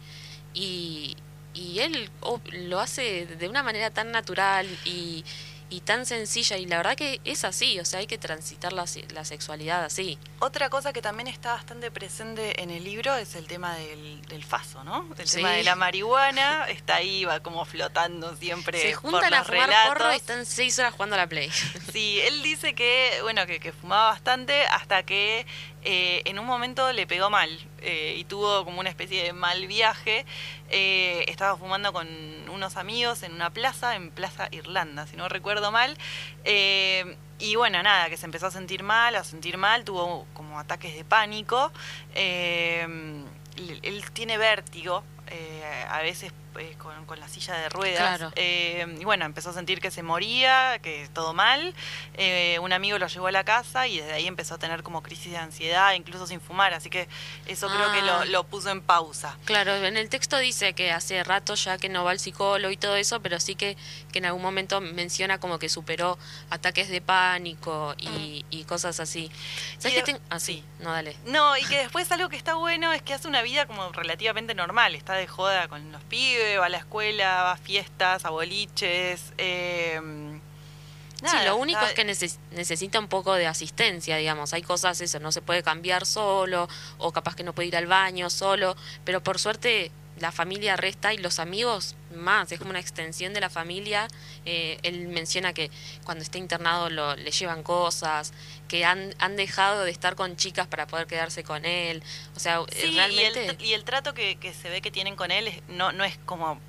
[0.53, 1.15] y,
[1.53, 5.23] y él oh, lo hace de una manera tan natural y,
[5.69, 8.85] y tan sencilla y la verdad que es así, o sea, hay que transitar la,
[9.13, 10.17] la sexualidad así.
[10.39, 14.43] Otra cosa que también está bastante presente en el libro es el tema del, del
[14.43, 15.07] faso, ¿no?
[15.17, 15.37] El Sí.
[15.37, 18.81] tema de la marihuana, está ahí, va como flotando siempre.
[18.81, 19.93] Se por juntan a los fumar relatos.
[19.97, 21.51] porro y están seis horas jugando a la Play.
[21.93, 25.45] Sí, él dice que, bueno, que, que fumaba bastante hasta que
[25.83, 27.49] eh, en un momento le pegó mal
[27.81, 30.25] eh, y tuvo como una especie de mal viaje.
[30.69, 32.07] Eh, estaba fumando con
[32.49, 35.97] unos amigos en una plaza, en Plaza Irlanda, si no recuerdo mal.
[37.41, 40.93] Y bueno, nada, que se empezó a sentir mal, a sentir mal, tuvo como ataques
[40.93, 41.71] de pánico.
[42.13, 43.23] Él,
[44.13, 45.03] tiene vértigo,
[45.89, 48.17] a veces eh, con, con la silla de ruedas.
[48.17, 48.31] Claro.
[48.35, 51.73] Eh, y bueno, empezó a sentir que se moría, que todo mal.
[52.15, 55.01] Eh, un amigo lo llevó a la casa y desde ahí empezó a tener como
[55.01, 56.73] crisis de ansiedad, incluso sin fumar.
[56.73, 57.07] Así que
[57.47, 58.23] eso creo que Ah.
[58.23, 59.37] lo, lo puso en pausa.
[59.45, 62.77] Claro, en el texto dice que hace rato ya que no va al psicólogo y
[62.77, 63.77] todo eso, pero sí que,
[64.11, 66.17] que en algún momento menciona como que superó
[66.49, 69.31] ataques de pánico y, y cosas así.
[69.77, 70.05] ¿Sabes Mm.
[70.05, 71.15] Ten- Ah, sí, no, dale.
[71.25, 74.53] No, y que después algo que está bueno es que hace una vida como relativamente
[74.55, 74.95] normal.
[74.95, 79.33] Está de joda con los pibes, va a la escuela, va a fiestas, a boliches.
[79.37, 79.99] eh,
[81.23, 84.53] sí, lo único está- es que neces- necesita un poco de asistencia, digamos.
[84.53, 87.87] Hay cosas, eso, no se puede cambiar solo, o capaz que no puede ir al
[87.87, 92.79] baño solo, pero por suerte la familia resta y los amigos más, es como una
[92.79, 94.07] extensión de la familia.
[94.45, 95.69] Eh, él menciona que
[96.03, 98.33] cuando está internado lo, le llevan cosas,
[98.67, 102.03] que han, han dejado de estar con chicas para poder quedarse con él.
[102.35, 103.47] O sea, y realmente...
[103.47, 106.03] el, y el trato que, que se ve que tienen con él es- no, no
[106.03, 106.59] es como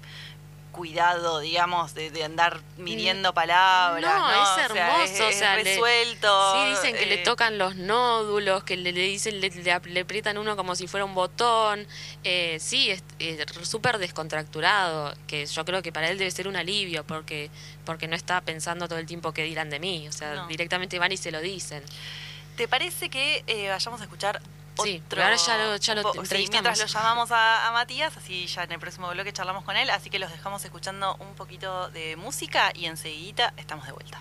[0.80, 4.00] cuidado, digamos, de, de andar midiendo palabras.
[4.14, 6.54] No, No, es O sea, hermoso, es, o sea, es le- resuelto.
[6.54, 9.84] Sí, dicen que le eh, tocan los nódulos, que le, le dicen, le, le ap-
[9.84, 11.86] le aprietan uno como si fuera un botón.
[12.24, 13.02] Eh, sí, es
[13.68, 17.50] súper descontracturado, que yo creo que para él debe ser un alivio, porque
[17.84, 20.08] porque no está pensando todo el tiempo que dirán de mí.
[20.08, 20.46] O sea, No.
[20.46, 21.82] directamente van y se lo dicen.
[22.56, 24.40] ¿Te parece que eh, vayamos a escuchar
[24.84, 25.22] Sí, otro...
[25.22, 28.72] ahora ya lo- ya lo sí, mientras lo llamamos a, a Matías, así ya en
[28.72, 32.72] el próximo bloque charlamos con él, así que los dejamos escuchando un poquito de música
[32.74, 34.20] y enseguida estamos de vuelta.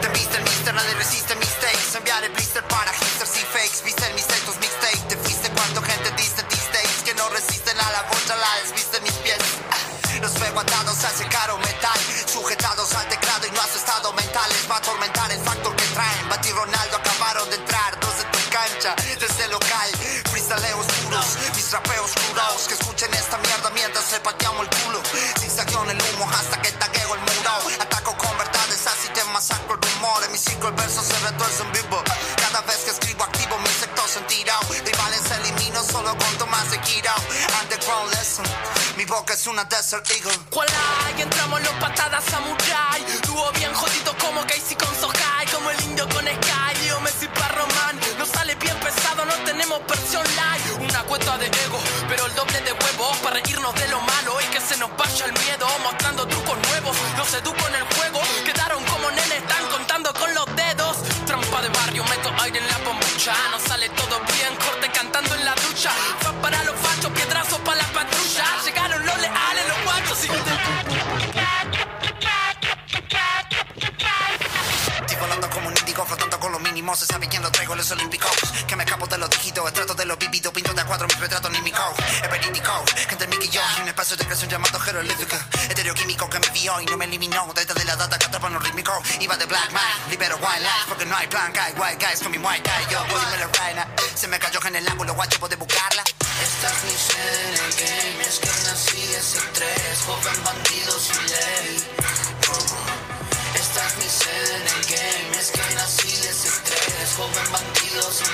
[0.00, 1.96] Te viste el mister, nadie resiste mistakes.
[1.96, 3.82] Enviar el blister para hipsters y fakes.
[3.84, 7.78] Viste el mister, tus mixtape Te fuiste cuando gente dice these days Que no resisten
[7.80, 9.38] a la bocha, la desviste mis pies.
[10.20, 11.98] Los veo atados a ese caro metal.
[12.26, 12.87] Sujetados
[14.38, 16.28] estado mental Les va a atormentar el factor que traen.
[16.28, 19.90] Bati Ronaldo acabaron de entrar Dos de tu cancha, desde local.
[20.30, 25.02] Freestaleos puros, mis rapeos oscuros Que escuchen esta mierda mientras le pateamos el culo.
[25.40, 29.74] Sin saqueo el humo hasta que tagueo el muro Ataco con verdades así te masacro
[29.74, 30.24] el rumor.
[30.24, 32.02] En mi ciclo el verso se retuerce en vivo.
[32.36, 36.78] Cada vez que escribo activo mis sectores en tirao Rivales elimino solo con Tomás de
[36.80, 37.18] Kirao
[37.62, 38.46] Underground lesson
[38.96, 40.32] Mi boca es una desert eagle.
[40.50, 41.22] ¿Cuál hay?
[41.22, 42.97] Entramos los patadas samurai
[51.18, 51.78] de ego,
[52.08, 55.26] pero el doble de huevos Para reírnos de lo malo y que se nos vaya
[55.26, 60.12] el miedo Mostrando trucos nuevos, los educo en el juego Quedaron como nenes, están contando
[60.14, 64.54] con los dedos Trampa de barrio, meto aire en la bombucha No sale todo bien,
[64.56, 69.18] corte cantando en la ducha Fue para los fachos, piedrazos para la patrulla Llegaron los
[69.18, 70.28] leales, los guachos y...
[75.18, 77.00] Volando como un índigo, flotando con los mínimos.
[77.00, 78.30] Se sabe quién lo traigo, los olímpicos.
[78.68, 80.52] Que me escapo de los dígitos, trato de los vividos.
[80.78, 81.98] Pinto de a cuatro mis retratos anímicos.
[82.22, 85.36] Es verídico, entre Mickey y yo hay un espacio de creación llamado jeroglífico.
[85.68, 87.52] Estereoquímico que me vio y no me eliminó.
[87.52, 88.94] Detrás de la data que atrapan los rítmicos.
[89.18, 90.86] Iba de black man, libero white lies.
[90.86, 92.92] Porque no hay plan, guy, white guys con mi white guy.
[92.92, 93.88] Yo voy me la reina.
[94.14, 96.04] Se me cayó en el ángulo, guacho, puede buscarla.
[96.42, 98.22] Esta es mi el game.
[98.22, 99.98] Es que nací de ese tres.
[100.06, 101.98] Joven bandido sin ley.
[103.54, 108.27] Esta es mi el game, es que nací de ese estrés, joven bandido sin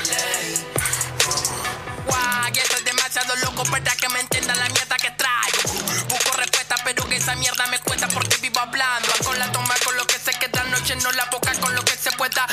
[3.14, 6.09] demasiado loco que me entienda la mierda que traigo.
[6.09, 9.09] Busco respuesta, pero que esa mierda me cuesta porque vivo hablando.
[9.24, 11.96] Con la toma, con lo que se queda, noche no la boca, con lo que
[11.96, 12.46] se pueda.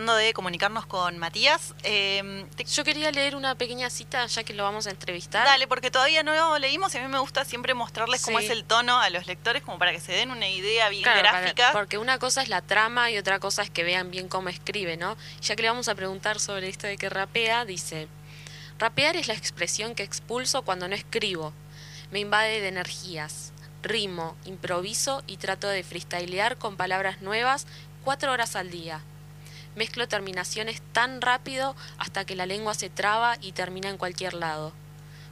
[0.00, 1.74] Tratando de comunicarnos con Matías.
[1.82, 5.44] Eh, te- Yo quería leer una pequeña cita, ya que lo vamos a entrevistar.
[5.44, 8.48] Dale, porque todavía no lo leímos y a mí me gusta siempre mostrarles cómo es
[8.50, 11.40] el tono a los lectores, como para que se den una idea bien Claro, para-
[11.40, 11.72] gráfica.
[11.72, 14.96] porque una cosa es la trama y otra cosa es que vean bien cómo escribe,
[14.96, 15.16] ¿no?
[15.42, 18.08] Ya que le vamos a preguntar sobre esto de que rapea, dice,
[18.78, 21.52] rapear es la expresión que expulso cuando no escribo.
[22.10, 23.52] Me invade de energías.
[23.82, 27.66] Rimo, improviso y trato de freestylear con palabras nuevas
[28.04, 29.00] cuatro horas al día.
[29.76, 34.72] Mezclo terminaciones tan rápido hasta que la lengua se traba y termina en cualquier lado.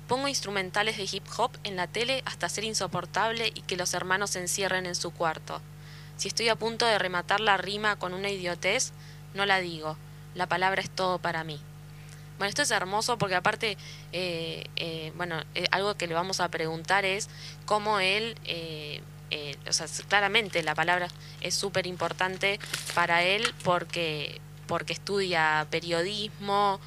[0.07, 4.31] Pongo instrumentales de hip hop en la tele hasta ser insoportable y que los hermanos
[4.31, 5.61] se encierren en su cuarto.
[6.17, 8.93] Si estoy a punto de rematar la rima con una idiotez,
[9.35, 9.97] no la digo.
[10.35, 11.61] La palabra es todo para mí.
[12.39, 13.77] Bueno, esto es hermoso porque aparte,
[14.13, 17.29] eh, eh, bueno, eh, algo que le vamos a preguntar es
[17.67, 18.37] cómo él,
[19.69, 21.09] o sea, claramente la palabra
[21.41, 22.59] es súper importante
[22.95, 26.81] para él porque, porque estudia periodismo,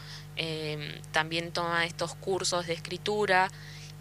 [1.11, 3.49] también toma estos cursos de escritura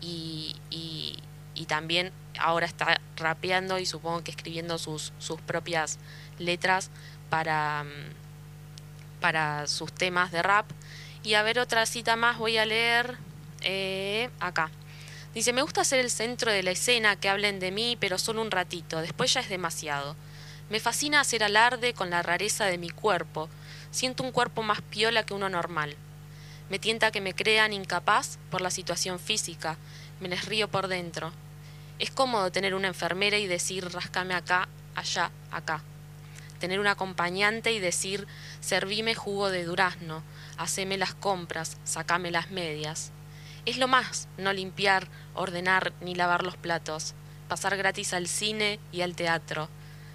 [0.01, 1.19] y, y,
[1.55, 5.99] y, también ahora está rapeando y supongo que escribiendo sus, sus propias
[6.39, 6.91] letras
[7.29, 7.85] para,
[9.21, 10.67] para sus temas de rap.
[11.23, 13.17] Y a ver otra cita más, voy a leer
[13.61, 14.71] eh, acá.
[15.35, 18.43] Dice, me gusta ser el centro de la escena, que hablen de mí, pero solo
[18.43, 20.17] un ratito, después ya es demasiado.
[20.71, 23.49] Me fascina hacer alarde con la rareza de mi cuerpo.
[23.93, 25.97] Siento un cuerpo más piola que uno normal.
[26.69, 29.77] Me tienta que me crean incapaz por la situación física.
[30.21, 31.33] Me les río por dentro.
[32.01, 35.83] Es cómodo tener una enfermera y decir rascame acá, allá, acá.
[36.59, 38.27] Tener un acompañante y decir
[38.61, 40.23] servime jugo de durazno,
[40.57, 43.13] haceme las compras, sacame las medias.
[43.67, 47.15] Es lo más no limpiar, ordenar ni lavar los platos,
[47.49, 49.69] pasar gratis al cine y al teatro,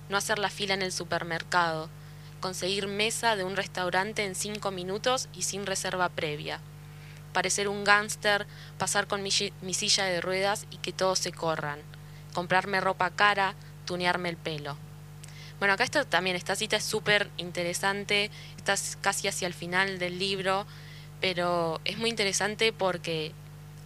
[0.10, 1.90] no hacer la fila en el supermercado,
[2.40, 6.60] conseguir mesa de un restaurante en cinco minutos y sin reserva previa,
[7.34, 9.30] parecer un gángster, pasar con mi,
[9.62, 11.80] mi silla de ruedas y que todos se corran,
[12.34, 13.54] comprarme ropa cara,
[13.86, 14.78] tunearme el pelo.
[15.60, 20.20] Bueno, acá esto también, esta cita es súper interesante, está casi hacia el final del
[20.20, 20.66] libro,
[21.22, 23.32] pero es muy interesante porque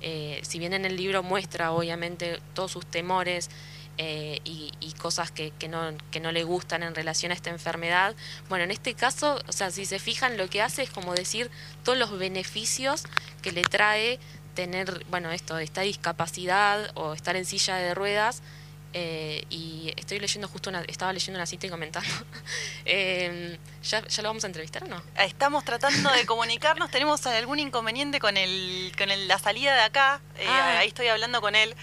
[0.02, 3.50] eh, si bien en el libro muestra obviamente todos sus temores
[3.98, 8.15] eh, y, cosas que, que, no, que no le gustan en relación a esta enfermedad,
[8.50, 11.50] bueno, en este caso, o sea, si se fijan, lo que hace es como decir
[11.86, 13.04] todos los beneficios
[13.42, 14.20] que le trae
[14.56, 18.42] tener, bueno, esto, esta discapacidad o estar en silla de ruedas,
[18.91, 22.10] eh, y estoy leyendo justo una, estaba leyendo una cita y comentando.
[22.86, 25.04] Em, ¿ya, ¿ya, lo vamos a entrevistar o no?
[25.15, 30.21] Estamos tratando de comunicarnos, tenemos algún inconveniente con el, con la salida de acá.
[30.38, 30.80] Eh, ah.
[30.80, 31.75] Ahí estoy hablando con él.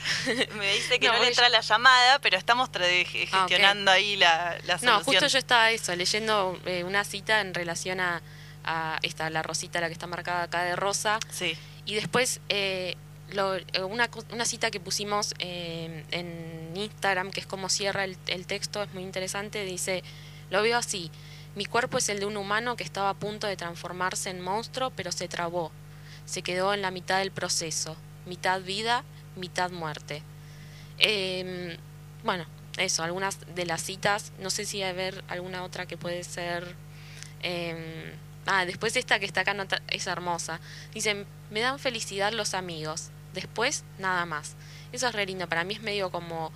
[0.57, 4.79] Me dice que no, le entra la llamada, pero estamos ah, gestionando ahí la, la,
[4.79, 4.99] solución.
[4.99, 8.21] No, justo yo estaba eso, leyendo eh, una cita en relación a,
[8.65, 11.21] a esta, la rosita, la que está marcada acá de rosa.
[11.31, 11.57] Sí.
[11.85, 12.41] Y después
[13.33, 16.05] lo, una, una, cita que pusimos en
[16.77, 20.03] Instagram, que es como cierra el, texto, es muy interesante, dice,
[20.51, 21.11] lo veo así,
[21.55, 24.93] mi cuerpo es el de un humano que estaba a punto de transformarse en monstruo,
[24.95, 25.73] pero se trabó,
[26.25, 29.05] se quedó en la mitad del proceso, mitad vida,
[29.37, 30.23] mitad muerte.
[30.99, 31.77] Eh,
[32.25, 32.45] bueno,
[32.79, 36.75] eso, algunas de las citas, no sé si hay ver alguna otra que puede ser...
[37.43, 38.15] Eh,
[38.47, 39.55] ah, después esta que está acá
[39.89, 40.61] es hermosa.
[40.93, 44.57] Dicen, me dan felicidad los amigos, después nada más.
[44.91, 46.51] Eso es re lindo, para mí es medio como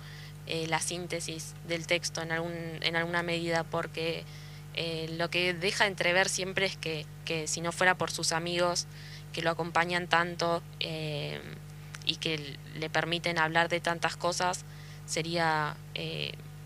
[0.47, 4.25] eh, la síntesis del texto en, algún, en alguna medida, porque
[4.73, 8.87] eh, lo que deja entrever siempre es que, que, si no fuera por sus amigos
[9.31, 11.39] que lo acompañan tanto eh,
[12.03, 14.65] y que le permiten hablar de tantas cosas,
[15.05, 15.77] sería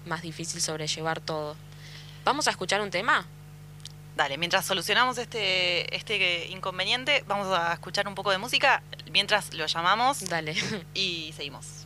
[0.05, 1.55] más difícil sobrellevar todo.
[2.23, 3.27] ¿Vamos a escuchar un tema?
[4.15, 9.65] Dale, mientras solucionamos este, este inconveniente, vamos a escuchar un poco de música mientras lo
[9.65, 10.21] llamamos.
[10.29, 10.55] Dale.
[10.93, 11.85] Y seguimos.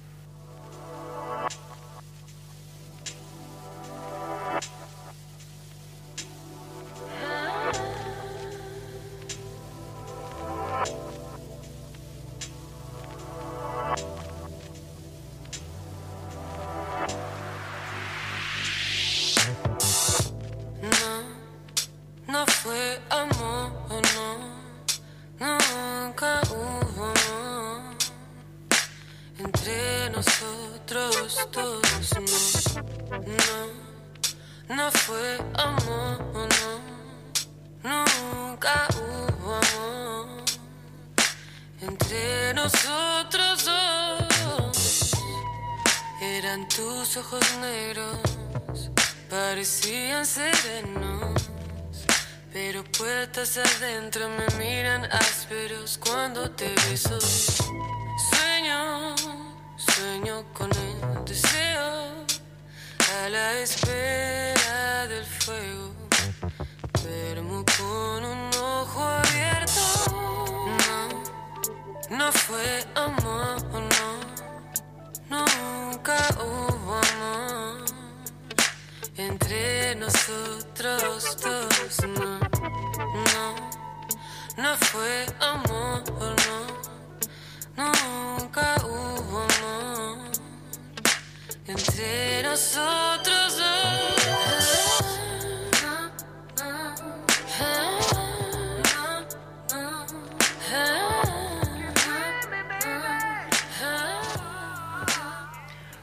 [34.69, 37.89] No fue amor, no.
[37.89, 40.45] Nunca hubo amor
[41.82, 45.12] entre nosotros dos.
[46.21, 48.19] Eran tus ojos negros,
[49.27, 51.50] parecían serenos.
[52.54, 57.19] Pero puertas adentro me miran ásperos cuando te beso.
[57.19, 59.15] Sueño,
[59.77, 62.25] sueño con el deseo
[63.23, 64.48] a la espera
[65.50, 65.89] fuego.
[67.77, 69.81] Con un ojo abierto.
[70.79, 73.58] No, no fue amor,
[73.93, 74.10] no.
[75.29, 77.85] Nunca hubo amor
[79.17, 82.08] entre nosotros dos.
[82.19, 82.39] No,
[83.33, 83.45] no,
[84.58, 86.04] no fue amor,
[86.45, 86.60] no.
[87.83, 90.31] Nunca hubo amor
[91.67, 93.79] entre nosotros dos.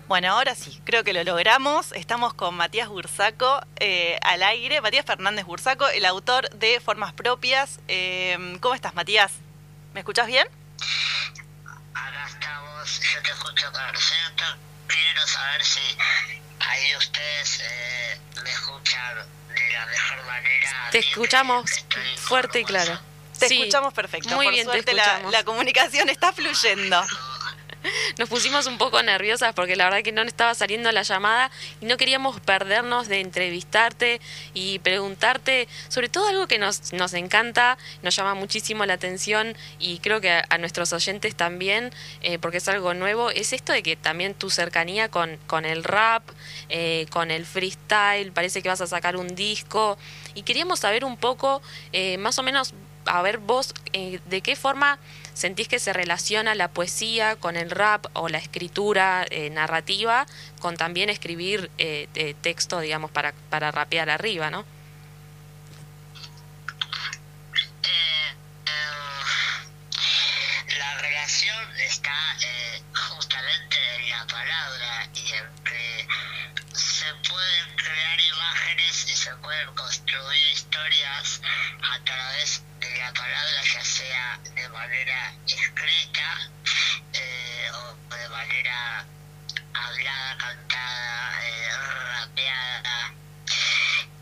[0.08, 1.90] Bueno, ahora sí, creo que lo logramos.
[1.92, 4.80] Estamos con Matías Bursaco eh, al aire.
[4.80, 7.80] Matías Fernández Bursaco, el autor de Formas Propias.
[7.88, 9.32] Eh, ¿Cómo estás, Matías?
[9.94, 10.46] ¿Me escuchas bien?
[11.92, 14.44] Acá estamos, yo te escucho perfecto.
[14.86, 15.80] Quiero saber si
[16.60, 19.16] ahí ustedes eh, me escuchan
[19.48, 20.88] de la mejor manera.
[20.92, 21.68] Te escuchamos
[22.18, 23.00] fuerte y claro.
[23.40, 24.28] Te Sí, escuchamos perfecto.
[24.36, 27.04] Muy Por bien, te suerte la comunicación está fluyendo.
[28.18, 31.86] Nos pusimos un poco nerviosas porque la verdad que no estaba saliendo la llamada y
[31.86, 34.20] no queríamos perdernos de entrevistarte
[34.54, 39.98] y preguntarte sobre todo algo que nos, nos encanta, nos llama muchísimo la atención y
[39.98, 43.96] creo que a, nuestros oyentes también, eh, porque es algo nuevo, es esto de que
[43.96, 46.22] también tu cercanía con, con el rap,
[46.68, 49.98] eh, con el freestyle, parece que vas a sacar un disco
[50.34, 51.62] y queríamos saber un poco,
[51.92, 52.74] eh, más o menos,
[53.06, 54.98] a ver vos, eh, de qué forma
[55.36, 60.26] sentís que se relaciona la poesía con el rap o la escritura eh, narrativa
[60.60, 64.64] con también escribir eh, texto, digamos, para, para rapear arriba, ¿no?
[70.78, 76.08] La relación está eh, justamente en la palabra y en que
[76.72, 81.42] se pueden crear imágenes y se pueden construir historias
[81.82, 82.62] a través
[82.98, 86.50] la palabra, ya sea de manera escrita
[87.12, 89.06] eh, o de manera
[89.74, 91.68] hablada, cantada, eh,
[92.12, 93.14] rapeada.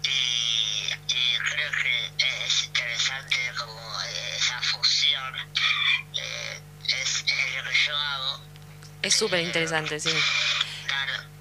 [0.03, 2.12] Y, y creo que
[2.47, 5.37] es interesante como eh, esa fusión
[6.16, 8.41] eh, es, es lo que yo hago.
[9.03, 10.11] Es súper interesante, sí.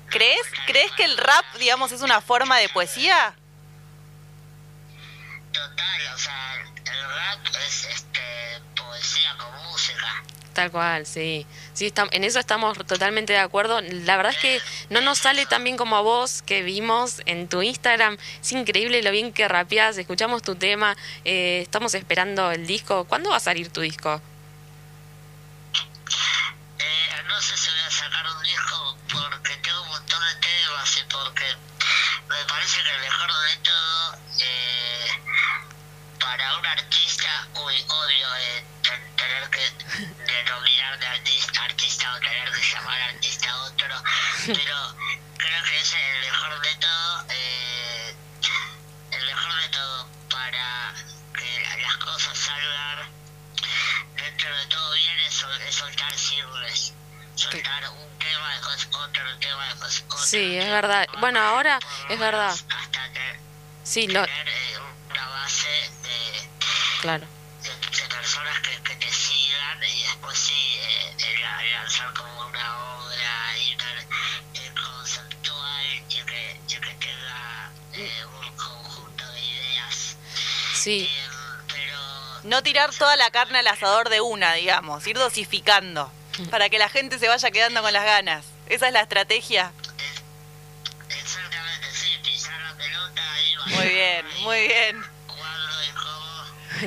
[0.09, 3.35] ¿Crees, ¿Crees que el rap, digamos, es una forma de poesía?
[5.51, 10.23] Total, o sea, el rap es este, poesía con música.
[10.53, 11.47] Tal cual, sí.
[11.73, 13.81] Sí, estam- en eso estamos totalmente de acuerdo.
[13.81, 14.61] La verdad es que
[14.91, 18.17] no nos sale tan bien como a vos que vimos en tu Instagram.
[18.39, 23.05] Es increíble lo bien que rapeás, escuchamos tu tema, eh, estamos esperando el disco.
[23.05, 24.21] ¿Cuándo va a salir tu disco?
[26.79, 30.97] Eh, no sé si voy a sacar un disco porque tengo un montón de temas
[30.97, 31.45] y porque
[32.29, 35.07] me parece que el mejor de todo eh,
[36.23, 39.61] para un artista, uy, odio eh, ten- tener que
[40.33, 44.03] denominar de artista, artista o tener que llamar artista a otro,
[44.47, 44.95] pero
[45.37, 48.15] creo que es el mejor de todo, eh,
[49.11, 50.93] el mejor de todo para
[51.37, 53.09] que las cosas salgan
[54.15, 56.93] dentro de todo bien es, sol- es soltar singles,
[57.35, 61.07] soltar un tema, después otro tema, después otro Sí, es verdad.
[61.19, 62.49] Bueno, ahora es verdad.
[62.51, 63.03] hasta
[63.85, 64.42] Sí, lo, tener,
[67.03, 67.27] claro.
[67.61, 72.47] de, de personas que, que te sigan y después sí eh, eh, la- lanzar como
[72.47, 73.97] una obra hiper
[74.55, 80.15] eh, conceptual y que, y que tenga eh, un conjunto de ideas.
[80.75, 81.09] Sí.
[82.43, 86.11] No tirar toda la carne al asador de una, digamos, ir dosificando
[86.51, 88.43] para que la gente se vaya quedando con las ganas.
[88.67, 89.71] Esa es la estrategia.
[91.09, 95.12] Exactamente, sí, pisar la pelota y Muy bien, muy bien.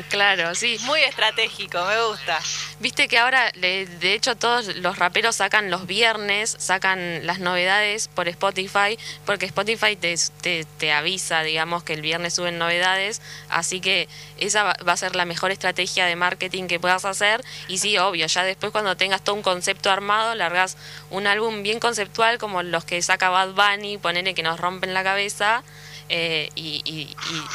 [0.08, 0.76] Claro, sí.
[0.82, 2.38] Muy estratégico, me gusta.
[2.80, 8.28] Viste que ahora, de hecho, todos los raperos sacan los viernes, sacan las novedades por
[8.28, 14.08] Spotify, porque Spotify te, te, te avisa, digamos, que el viernes suben novedades, así que
[14.38, 17.42] esa va a ser la mejor estrategia de marketing que puedas hacer.
[17.68, 20.76] Y sí, obvio, ya después cuando tengas todo un concepto armado, largas
[21.10, 25.02] un álbum bien conceptual como los que saca Bad Bunny, ponele que nos rompen la
[25.02, 25.62] cabeza,
[26.08, 26.82] eh, y...
[26.84, 27.46] y- y-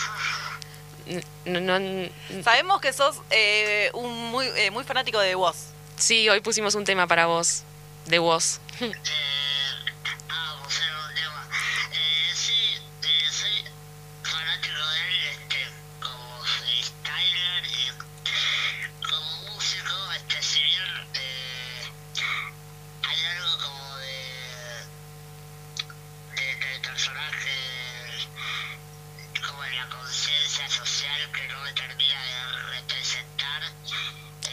[1.45, 2.09] no, no-
[2.43, 5.55] Sabemos que sos eh, un muy, eh, muy fanático de vos.
[5.97, 7.63] Sí, hoy pusimos un tema para vos,
[8.07, 8.59] de vos.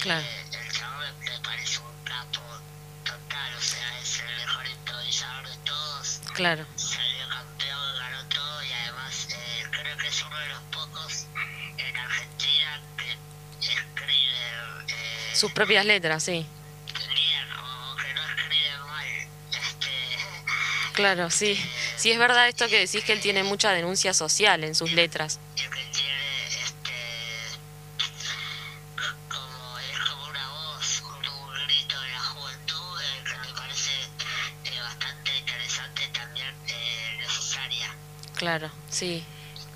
[0.09, 0.25] Claro.
[0.25, 2.41] El chabón me parece un capo
[3.05, 6.21] total, o sea, es el mejor improvisador de todos.
[6.33, 6.67] Claro.
[6.77, 11.27] Salió campeón, ganó todo y además eh, creo que es uno de los pocos
[11.77, 13.19] en Argentina que
[13.69, 14.89] escribe...
[14.89, 16.47] Eh, Sus propias letras, sí.
[16.87, 19.07] O que no escribe mal.
[19.53, 19.93] Este,
[20.95, 21.51] claro, sí.
[21.51, 24.91] Eh, sí, es verdad esto que decís que él tiene mucha denuncia social en sus
[24.93, 25.39] letras.
[38.99, 39.25] Sí.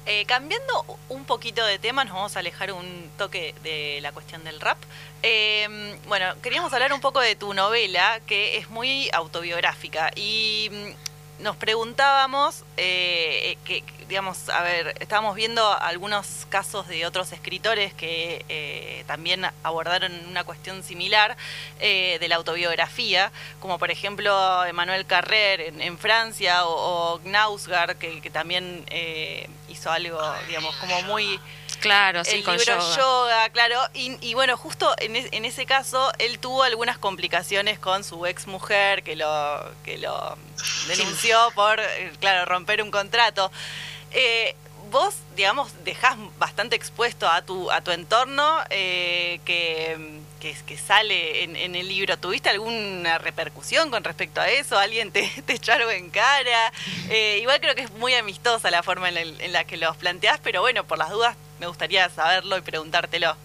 [0.05, 4.43] Eh, cambiando un poquito de tema, nos vamos a alejar un toque de la cuestión
[4.43, 4.77] del rap.
[5.23, 10.11] Eh, bueno, queríamos hablar un poco de tu novela, que es muy autobiográfica.
[10.17, 17.33] Y mm, nos preguntábamos, eh, que, digamos, a ver, estábamos viendo algunos casos de otros
[17.33, 21.35] escritores que eh, también abordaron una cuestión similar
[21.81, 24.31] eh, de la autobiografía, como por ejemplo
[24.67, 30.77] Emmanuel Carrer en, en Francia o, o Knausgaard, que, que también eh, hizo algo, digamos,
[30.77, 31.41] como muy
[31.81, 32.97] Claro, sí, el con libro yoga.
[32.97, 33.81] yoga, claro.
[33.95, 38.25] Y, y bueno, justo en, es- en ese caso, él tuvo algunas complicaciones con su
[38.27, 40.37] ex mujer que lo, que lo
[40.87, 43.51] denunció por, eh, claro, romper un contrato.
[44.13, 44.55] Eh,
[44.93, 51.57] vos, digamos, dejás bastante expuesto a tu, a tu entorno eh, que, que, sale en,
[51.57, 52.17] en el libro.
[52.19, 54.79] ¿Tuviste alguna repercusión con respecto a eso?
[54.79, 56.73] ¿Alguien te, te echó algo en cara?
[57.09, 59.97] Eh, igual creo que es muy amistosa la forma en la, en la que los
[59.97, 63.37] planteás, pero bueno, por las dudas me gustaría saberlo y preguntártelo.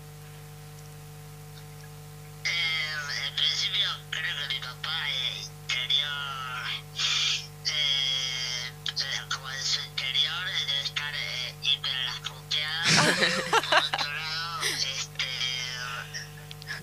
[14.79, 15.29] Este,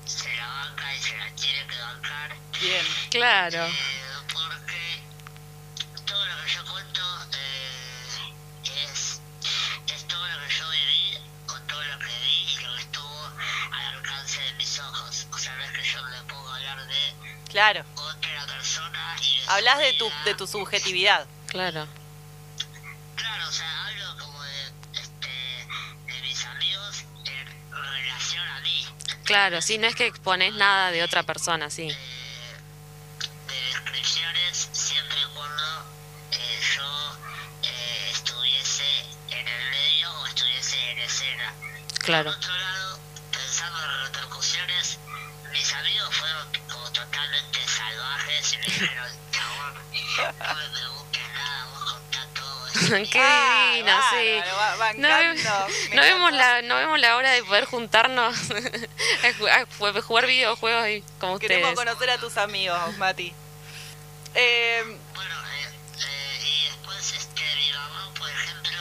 [0.07, 2.37] se la banca y se la tiene que bancar.
[2.61, 2.87] Bien.
[3.11, 3.65] Claro.
[3.67, 3.73] Eh,
[4.33, 5.03] porque
[6.07, 7.01] todo lo que yo cuento
[7.33, 9.21] eh, es,
[9.95, 13.27] es todo lo que yo viví, con todo lo que vi y lo que estuvo
[13.73, 15.27] al alcance de mis ojos.
[15.33, 17.15] O sea, no es que yo me pongo a hablar de
[17.51, 17.85] Claro.
[17.95, 21.27] otra persona y de su Hablas de tu, de tu subjetividad.
[21.49, 21.87] Claro.
[29.25, 31.89] Claro, sí, no es que expones nada de otra persona, sí.
[31.89, 35.63] de descripciones siempre y cuando
[36.33, 37.17] eh, yo
[37.63, 38.85] eh, estuviese
[39.31, 41.55] en el medio o estuviese en escena.
[42.01, 42.31] Claro.
[42.33, 42.99] Por otro lado,
[43.33, 44.99] pensando en las repercusiones,
[45.53, 51.93] mis amigos fueron como totalmente salvajes y me dijeron, chabón, no me preguntes nada, vos
[51.93, 53.05] contá todo.
[53.11, 54.41] Qué Ah, divino, sí.
[54.41, 55.09] bárbaro, va- No.
[55.09, 56.61] Me no vemos encanta.
[56.61, 58.37] la, no vemos la hora de poder juntarnos
[59.25, 61.87] a ju- a ju- jugar videojuegos y como Queremos ustedes.
[61.89, 63.33] conocer a tus amigos, Mati.
[64.35, 64.83] Eh,
[65.15, 65.69] Bueno, eh,
[66.01, 68.79] eh, y después este, mi mamá, por ejemplo,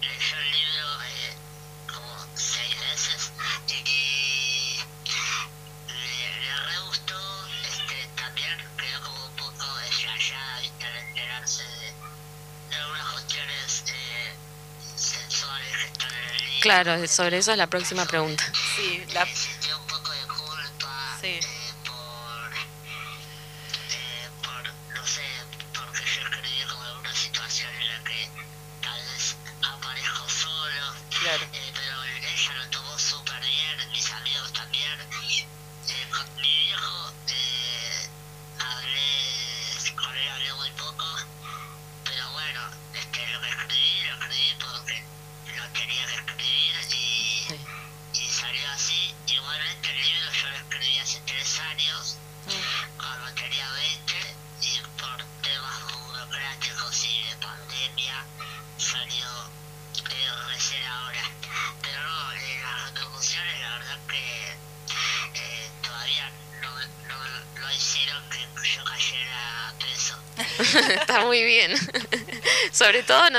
[0.00, 1.34] leyó el libro eh,
[1.92, 3.32] como seis veces
[3.68, 4.78] y
[5.88, 10.06] le, le re gustó, este, también quedó como un poco viste,
[10.86, 11.92] al enterarse de,
[12.70, 14.34] de algunas cuestiones eh,
[14.96, 16.60] sensuales que están en el libro.
[16.62, 18.44] Claro, sobre eso es la próxima pregunta.
[18.76, 19.26] sí, la,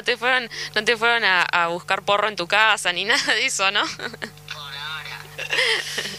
[0.07, 3.45] te fueron, no te fueron a, a buscar porro en tu casa ni nada de
[3.45, 3.83] eso, ¿no?
[3.85, 5.19] Por ahora.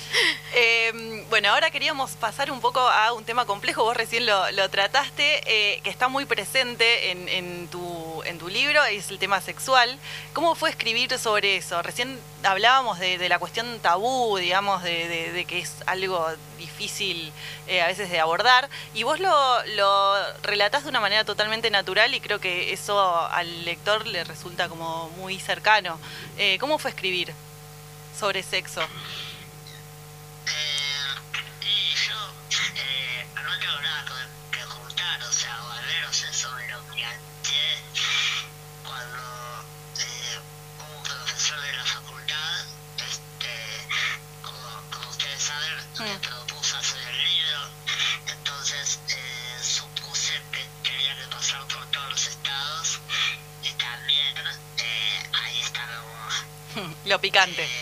[0.54, 3.84] Eh, bueno, ahora queríamos pasar un poco a un tema complejo.
[3.84, 8.48] Vos recién lo, lo trataste, eh, que está muy presente en, en tu, en tu
[8.48, 9.96] libro, es el tema sexual.
[10.32, 11.80] ¿Cómo fue escribir sobre eso?
[11.82, 16.26] Recién hablábamos de, de la cuestión tabú, digamos, de, de- de que es algo
[16.58, 17.32] difícil
[17.68, 18.68] eh, a veces de abordar.
[18.94, 22.98] Y vos lo, lo relatás de una manera totalmente natural y creo que eso
[23.30, 25.98] al lector le resulta como muy cercano.
[26.36, 27.32] Eh, ¿Cómo fue escribir
[28.18, 28.80] sobre sexo?
[57.08, 57.77] Lo picante.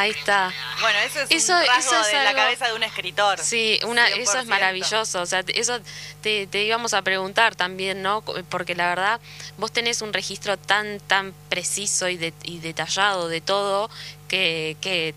[0.00, 0.52] Ahí está.
[0.80, 3.38] Bueno, eso es Eso- un rasgo eso es de la cabeza de un escritor.
[3.38, 4.46] Sí, una, eso es 100%.
[4.46, 5.20] maravilloso.
[5.22, 5.78] O sea, te- eso
[6.22, 8.22] te, te íbamos a preguntar también, ¿no?
[8.48, 9.20] Porque la verdad,
[9.58, 13.90] vos tenés un registro tan, tan preciso y, de- y detallado de todo
[14.28, 15.14] que, que,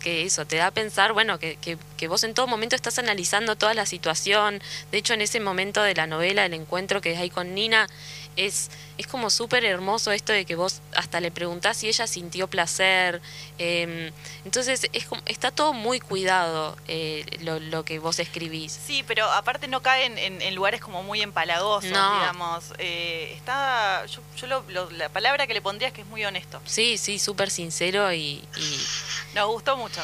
[0.00, 2.98] que eso te da a pensar, bueno, que, que, que vos en todo momento estás
[2.98, 4.62] analizando toda la situación.
[4.92, 7.88] De hecho, en ese momento de la novela, el encuentro que hay con Nina,
[8.36, 12.48] es, es como súper hermoso esto de que vos hasta le preguntás si ella sintió
[12.48, 13.20] placer.
[13.58, 14.12] eh,
[14.44, 18.78] entonces, es como, está todo muy cuidado eh, lo, lo que vos escribís.
[18.86, 22.14] Sí, pero aparte no cae en, en- en lugares como muy empalagosos, No.
[22.20, 22.64] digamos.
[22.78, 26.24] Eh, está, yo, yo lo- lo- la palabra que le pondría es que es muy
[26.24, 26.60] honesto.
[26.66, 28.86] Sí, sí, súper sincero y, y-
[29.34, 30.00] Nos gustó mucho.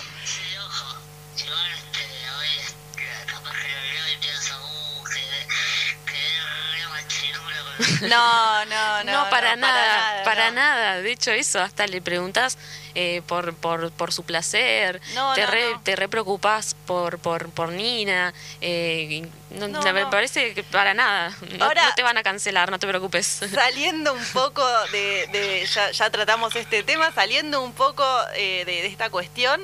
[8.03, 9.13] No, no, no.
[9.25, 10.57] no, para, nada, para no.
[10.57, 11.01] nada.
[11.03, 12.59] De hecho, eso, hasta le preguntás
[12.95, 15.81] eh, por, por, por su placer, No, te, no, re, no.
[15.83, 18.33] te re preocupás por, por, por Nina.
[18.61, 20.11] eh, no, No, me no.
[20.11, 21.35] parece que para nada.
[21.59, 23.27] No, Ahora- no te van a cancelar, no te preocupes.
[23.55, 28.83] Saliendo un poco de, de- ya, ya tratamos este tema, saliendo un poco eh, de,
[28.83, 29.61] de esta cuestión,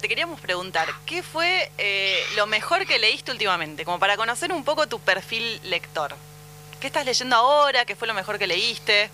[0.00, 3.84] te queríamos preguntar, ¿qué fue eh, lo mejor que leíste últimamente?
[3.84, 6.14] Como para conocer un poco tu perfil lector.
[6.80, 7.84] ¿Qué estás leyendo ahora?
[7.84, 9.10] ¿Qué fue lo mejor que leíste?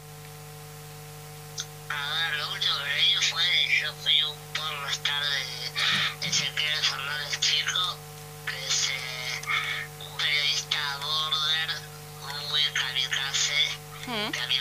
[1.88, 3.42] A ver, lo último que leí fue
[3.82, 5.22] Yo fui un pornostar
[6.20, 7.98] de Ezequiel Fernández Chico,
[8.46, 9.42] que es eh,
[10.00, 11.70] un periodista border
[12.50, 13.68] muy kamikaze,
[14.06, 14.30] Mm.
[14.30, 14.54] que a mí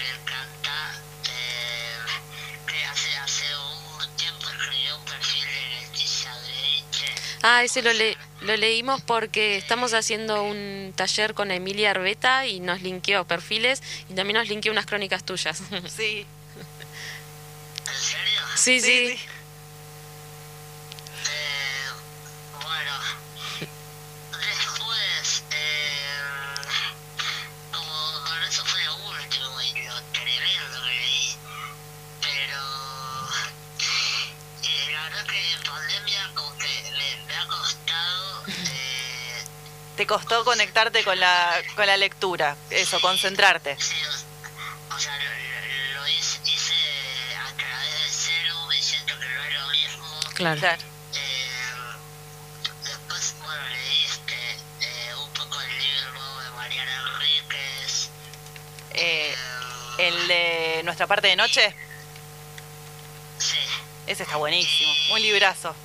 [7.47, 12.59] Ah, ese lo, le- lo leímos porque estamos haciendo un taller con Emilia Arbeta y
[12.59, 15.61] nos linkeó perfiles y también nos linkeó unas crónicas tuyas.
[15.95, 16.25] Sí.
[17.87, 18.41] ¿En serio?
[18.55, 18.91] sí, sí.
[18.91, 19.19] Eh,
[40.05, 43.75] Te costó conectarte con la, con la lectura, eso, concentrarte.
[43.79, 46.73] sí, o, o sea, lo, lo- lo hice, hice
[47.35, 50.19] a través del celu y siento que no es lo mismo.
[50.35, 50.59] Claro.
[50.59, 50.81] Claro.
[51.15, 51.49] Eh,
[52.83, 54.35] después, bueno, leí este,
[54.81, 58.09] eh, un poco el libro de Mariana Enríquez.
[58.91, 59.35] Eh,
[59.97, 61.75] el de Nuestra parte de noche,
[63.39, 63.57] Sí,
[64.05, 65.75] ese está buenísimo, un librazo.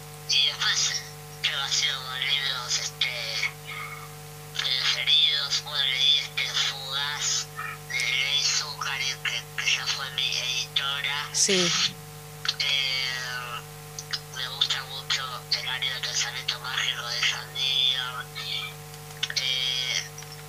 [11.40, 11.72] Sí.
[12.58, 13.60] Eh,
[14.36, 15.22] me gusta mucho
[15.58, 17.16] el área de pensamiento mágico de.
[19.40, 20.02] Eh,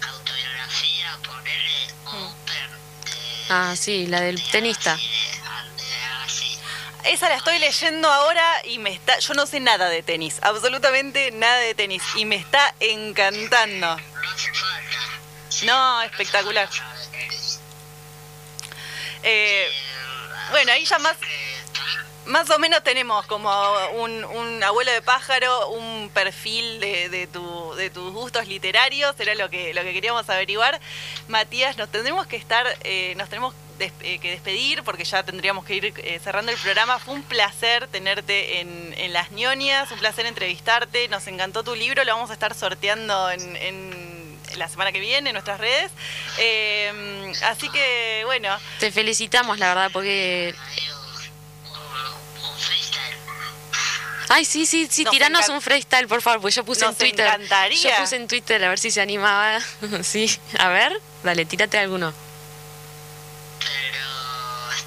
[0.10, 2.70] autobiografía, ponerle Cooper
[3.06, 5.00] de Ah, sí, la del tenista.
[6.26, 6.60] así.
[7.06, 9.18] Esa la estoy leyendo ahora y me está.
[9.20, 12.04] Yo no sé nada de tenis, absolutamente nada de tenis.
[12.16, 13.96] Y me está encantando.
[15.64, 16.68] No espectacular.
[19.24, 19.72] Eh,
[20.52, 21.16] bueno, ahí ya más,
[22.26, 23.50] más o menos tenemos como
[23.94, 29.34] un, un abuelo de pájaro, un perfil de, de, tu, de tus gustos literarios, era
[29.36, 30.80] lo que, lo que queríamos averiguar.
[31.28, 35.66] Matías, nos tendremos que estar, eh, nos tenemos des- eh, que despedir porque ya tendríamos
[35.66, 37.00] que ir eh, cerrando el programa.
[37.00, 42.04] Fue un placer tenerte en, en Las ñoñas, un placer entrevistarte, nos encantó tu libro,
[42.04, 43.56] lo vamos a estar sorteando en...
[43.56, 44.01] en
[44.58, 45.92] la semana que viene en nuestras redes.
[46.38, 50.56] Eh, así que, bueno, Te felicitamos, la verdad, porque...
[54.30, 56.98] Ay, sí, sí, sí, Nos tiranos un freestyle, por favor, porque yo puse Nos en
[57.00, 57.26] Twitter.
[57.28, 57.98] encantaría.
[57.98, 59.60] Yo puse en Twitter a ver si se animaba.
[60.04, 60.94] sí, a ver,
[61.24, 62.14] dale, tírate alguno.
[63.60, 64.00] Pero,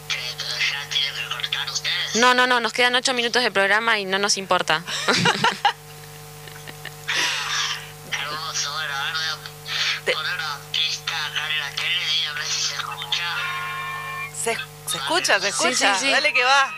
[0.08, 2.14] pero ya tienen que cortar ustedes.
[2.14, 4.82] No, no, no, nos quedan ocho minutos de programa y no nos importa.
[10.06, 10.14] Este-
[14.34, 14.58] se,
[14.90, 15.94] se escucha, se escucha.
[15.94, 16.10] Sí, sí, sí.
[16.10, 16.74] Dale que va.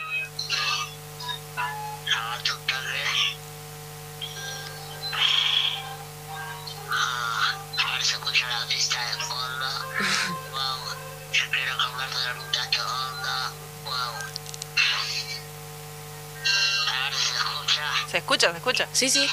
[18.10, 18.88] Se escucha, se escucha.
[18.92, 19.28] Sí, sí.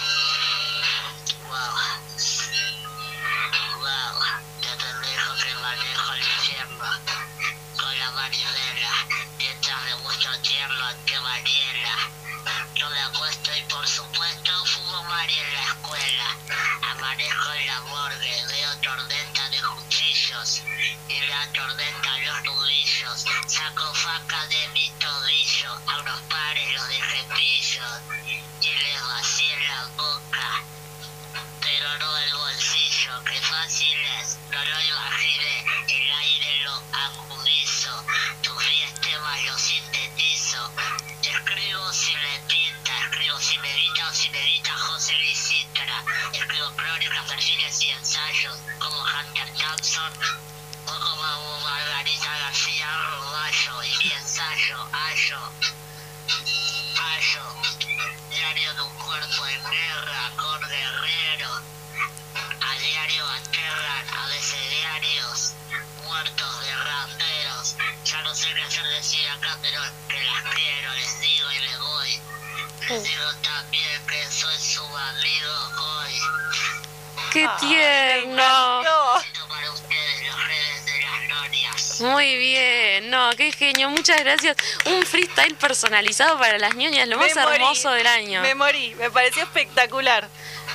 [81.99, 84.57] Muy bien, no, qué genio, muchas gracias.
[84.85, 87.55] Un freestyle personalizado para las ñoñas, lo más morí.
[87.55, 88.41] hermoso del año.
[88.41, 90.27] Me morí, me pareció espectacular.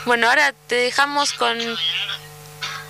[0.05, 1.59] Bueno, ahora te dejamos con...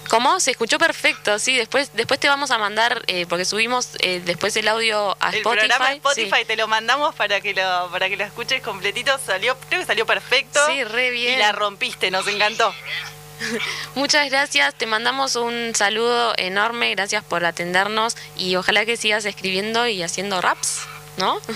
[0.08, 0.40] ¿Cómo?
[0.40, 1.56] Se escuchó perfecto, sí.
[1.56, 5.36] Después, después te vamos a mandar, eh, porque subimos eh, después el audio a El
[5.36, 5.68] Spotify.
[5.68, 5.96] programa sí.
[6.22, 9.18] Spotify te lo mandamos para que lo para que lo escuches completito.
[9.24, 10.60] Salió, creo que salió perfecto.
[10.66, 11.34] Sí, re bien.
[11.34, 12.74] Y la rompiste, nos encantó.
[13.94, 19.86] Muchas gracias, te mandamos un saludo enorme, gracias por atendernos y ojalá que sigas escribiendo
[19.86, 20.82] y haciendo raps,
[21.16, 21.34] ¿no?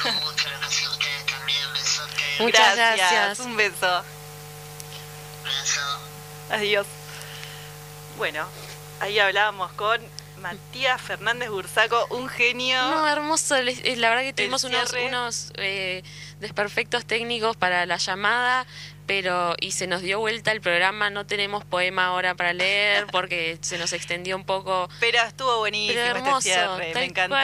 [0.00, 3.40] Mucho, gracias a ustedes también, besote, Muchas gracias.
[3.40, 4.04] Un beso.
[5.44, 5.80] beso.
[6.50, 6.86] Adiós.
[8.16, 8.46] Bueno,
[9.00, 10.00] ahí hablábamos con
[10.40, 12.80] Matías Fernández Bursaco, un genio.
[12.80, 16.02] No, hermoso, eh, la verdad que tuvimos unos, unos eh,
[16.40, 18.66] desperfectos técnicos para la llamada,
[19.06, 23.58] pero y se nos dio vuelta el programa, no tenemos poema ahora para leer porque
[23.60, 24.88] se nos extendió un poco.
[25.00, 27.36] Pero estuvo buenísimo Pero este cierre, me encantó.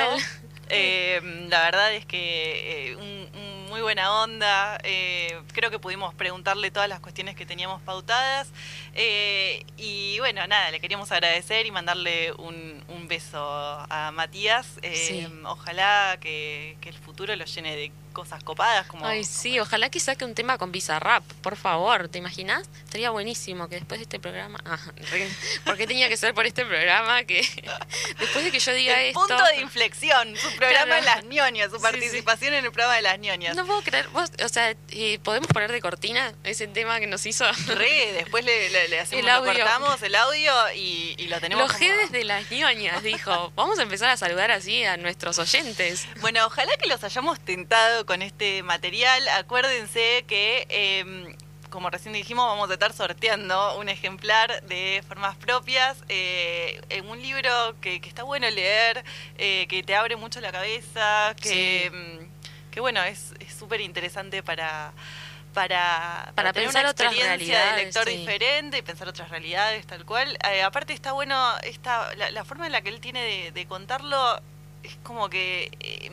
[0.71, 1.21] Eh,
[1.51, 4.79] la verdad es que eh, un- un muy buena onda.
[4.85, 8.47] eh, creo que pudimos preguntarle todas las cuestiones que teníamos pautadas.
[8.95, 14.79] eh, y bueno, nada, le queríamos agradecer y mandarle un, un beso a Matías.
[14.83, 14.95] eh,
[15.27, 15.27] Sí.
[15.45, 20.01] Ojalá que, que el futuro lo llene de cosas copadas como Ay, sí, ojalá que
[20.01, 22.67] saque un tema con Bizarrap, por favor, ¿te imaginas?
[22.85, 24.79] Estaría buenísimo que después de este programa, ah,
[25.11, 25.29] re-
[25.67, 27.43] porque tenía que ser por este programa que
[28.19, 30.97] después de que yo diga el esto, punto de inflexión, su programa Claro.
[30.99, 33.57] en las ñoñas, su Sí, participación en el programa de las ñoñas.
[33.57, 37.27] no puedo creer, vos, o sea, eh, podemos poner de cortina ese tema que nos
[37.27, 39.53] hizo Re, después le, le- le hacemos, El lo audio.
[39.55, 43.53] cortamos el audio y, y lo tenemos Los como- jedes de las ñoñas, dijo.
[43.57, 46.07] Vamos a empezar a saludar así a nuestros oyentes.
[46.21, 49.27] Bueno, ojalá que los hayamos tentado con este material.
[49.29, 51.37] Acuérdense que, eh,
[51.71, 57.21] como recién dijimos, vamos a estar sorteando un ejemplar de formas propias, eh, en un
[57.21, 59.05] libro que, que está bueno leer,
[59.39, 61.97] eh, que te abre mucho la cabeza, que, Sí.
[61.97, 64.93] mm, que bueno, es súper interesante para...
[65.53, 68.17] Para, Para tener pensar una otras experiencia de realidades, lector sí.
[68.17, 70.37] diferente y pensar otras realidades, tal cual.
[70.53, 73.67] Eh, aparte está bueno, esta, la, la forma en la que él tiene de, de
[73.67, 74.41] contarlo
[74.83, 76.11] es como que eh,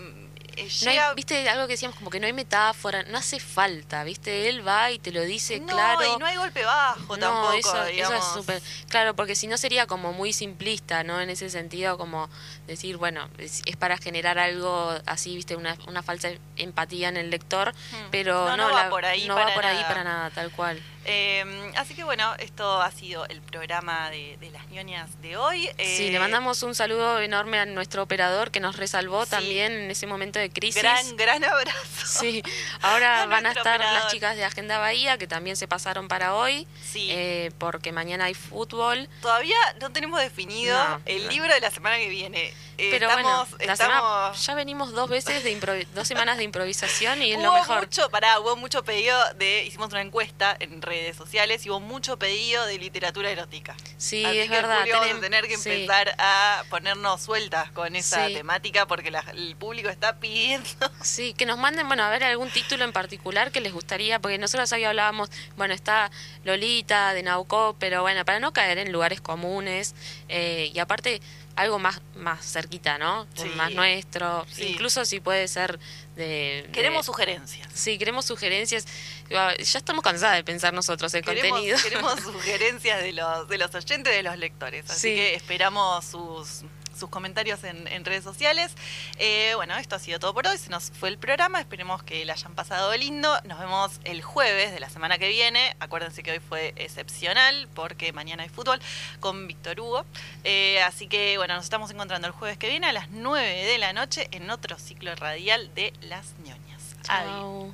[0.55, 4.03] eh, No hay- viste algo que decíamos como que no hay metáfora, no hace falta,
[4.03, 6.15] viste, él va y te lo dice no, claro.
[6.15, 8.61] y no hay golpe bajo No, tampoco, eso, eso es súper.
[8.89, 11.19] Claro, porque si no sería como muy simplista, ¿no?
[11.21, 12.29] En ese sentido, como
[12.67, 17.29] decir, bueno, es, es para generar algo así, viste, una, una falsa empatía en el
[17.29, 17.73] lector,
[18.11, 18.47] pero Hmm.
[18.51, 19.87] No, no, no va la- por ahí no va para por ahí nada.
[19.87, 20.81] para nada, tal cual.
[21.05, 25.63] Eh, así que bueno, esto ha sido el programa de, de las ñoñas de hoy.
[25.79, 29.31] sí, Eh, le mandamos un saludo enorme a nuestro operador que nos resalvó Sí.
[29.31, 30.81] también en ese momento de crisis.
[30.81, 31.79] Gran, gran abrazo.
[32.05, 32.43] Sí,
[32.81, 34.01] ahora A van a estar operador.
[34.03, 37.07] las chicas de Agenda Bahía que también se pasaron para hoy, Sí.
[37.11, 39.09] eh, porque mañana hay fútbol.
[39.21, 41.31] Todavía no tenemos definido No, el no.
[41.31, 42.53] libro de la semana que viene.
[42.77, 43.95] Eh, Pero estamos, bueno, la estamos...
[43.95, 47.81] semana- ya venimos dos veces de dos semanas de improvisación y es lo mejor.
[47.81, 52.17] mucho, pará, hubo mucho pedido de, hicimos una encuesta en redes sociales y hubo mucho
[52.17, 53.75] pedido de literatura erótica.
[53.97, 54.79] Sí, Así es que, verdad.
[54.81, 55.69] Julio, vamos a tener que sí.
[55.69, 58.33] empezar a ponernos sueltas con esa Sí.
[58.33, 60.69] temática porque la- el público está pidiendo.
[61.03, 64.37] Sí, que nos manden, bueno, a ver algún título en particular que les gustaría, porque
[64.37, 66.11] nosotros hoy hablábamos, bueno, está
[66.43, 69.95] Lolita de Naucó, pero bueno, para no caer en lugares comunes
[70.29, 71.21] eh, y aparte
[71.55, 73.27] algo más más cerquita, ¿no?
[73.35, 73.49] Sí.
[73.55, 74.67] Más nuestro, Sí.
[74.67, 75.79] incluso si puede ser
[76.15, 76.69] de...
[76.71, 77.67] Queremos de- sugerencias.
[77.73, 78.85] Sí, queremos sugerencias.
[79.29, 81.77] Ya estamos cansadas de pensar nosotros el Queremos, contenido.
[81.81, 84.89] queremos sugerencias de los, de los oyentes, de los lectores.
[84.89, 85.15] Así Sí.
[85.15, 86.63] que esperamos sus,
[86.97, 88.73] sus comentarios en, redes sociales.
[89.17, 90.57] Eh, bueno, esto ha sido todo por hoy.
[90.57, 91.59] Se nos fue el programa.
[91.59, 93.29] Esperemos que la hayan pasado lindo.
[93.45, 95.75] Nos vemos el jueves de la semana que viene.
[95.79, 98.79] Acuérdense que hoy fue excepcional porque mañana hay fútbol
[99.19, 100.05] con Víctor Hugo.
[100.43, 103.77] Eh, así que bueno, nos estamos encontrando el jueves que viene a las 9 de
[103.77, 106.95] la noche en otro ciclo radial de Las ñoñas.
[107.07, 107.73] Adiós.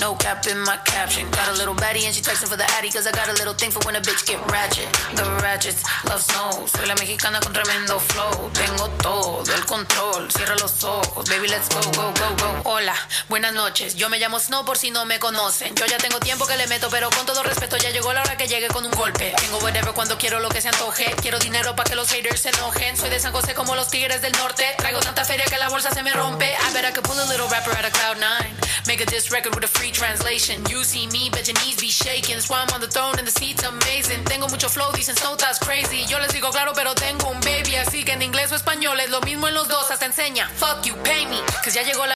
[0.00, 1.28] No cap in my caption.
[1.30, 3.54] Got a little baddie and she texting for the addy cause I got a little
[3.54, 4.86] thing for when a bitch get ratchet.
[5.16, 6.66] The ratchets love snow.
[6.66, 8.50] Soy la mexicana con tremendo flow.
[8.52, 10.30] Tengo todo el control.
[10.30, 12.70] Cierra los ojos, baby, let's go, go, go, go.
[12.70, 12.94] Hola,
[13.28, 13.96] buenas noches.
[13.96, 15.74] Yo me llamo Snow por si no me conocen.
[15.74, 18.36] Yo ya tengo tiempo que le meto, pero con todo respeto ya llegó la hora
[18.36, 19.34] que llegue con un golpe.
[19.40, 21.12] Tengo whatever cuando quiero lo que se antoje.
[21.20, 22.96] Quiero dinero para que los haters se enojen.
[22.96, 24.64] Soy de San José como los tigres del norte.
[24.78, 26.46] Traigo tanta feria que la bolsa se me rompe.
[26.46, 28.54] I bet I could pull a little rapper out of cloud nine.
[28.86, 30.62] Make a diss record with a free translation.
[30.70, 32.36] You see me, but your knees be shaking.
[32.36, 34.24] That's why I'm on the throne and the seat's amazing.
[34.24, 36.04] Tengo mucho flow, dicen Snow that's crazy.
[36.06, 37.76] Yo les digo claro, pero tengo un baby.
[37.76, 39.90] Así que en inglés o español es lo mismo en los dos.
[39.90, 40.48] Hasta enseña.
[40.56, 41.40] Fuck you, pay me.
[41.62, 42.06] Cause ya llegó la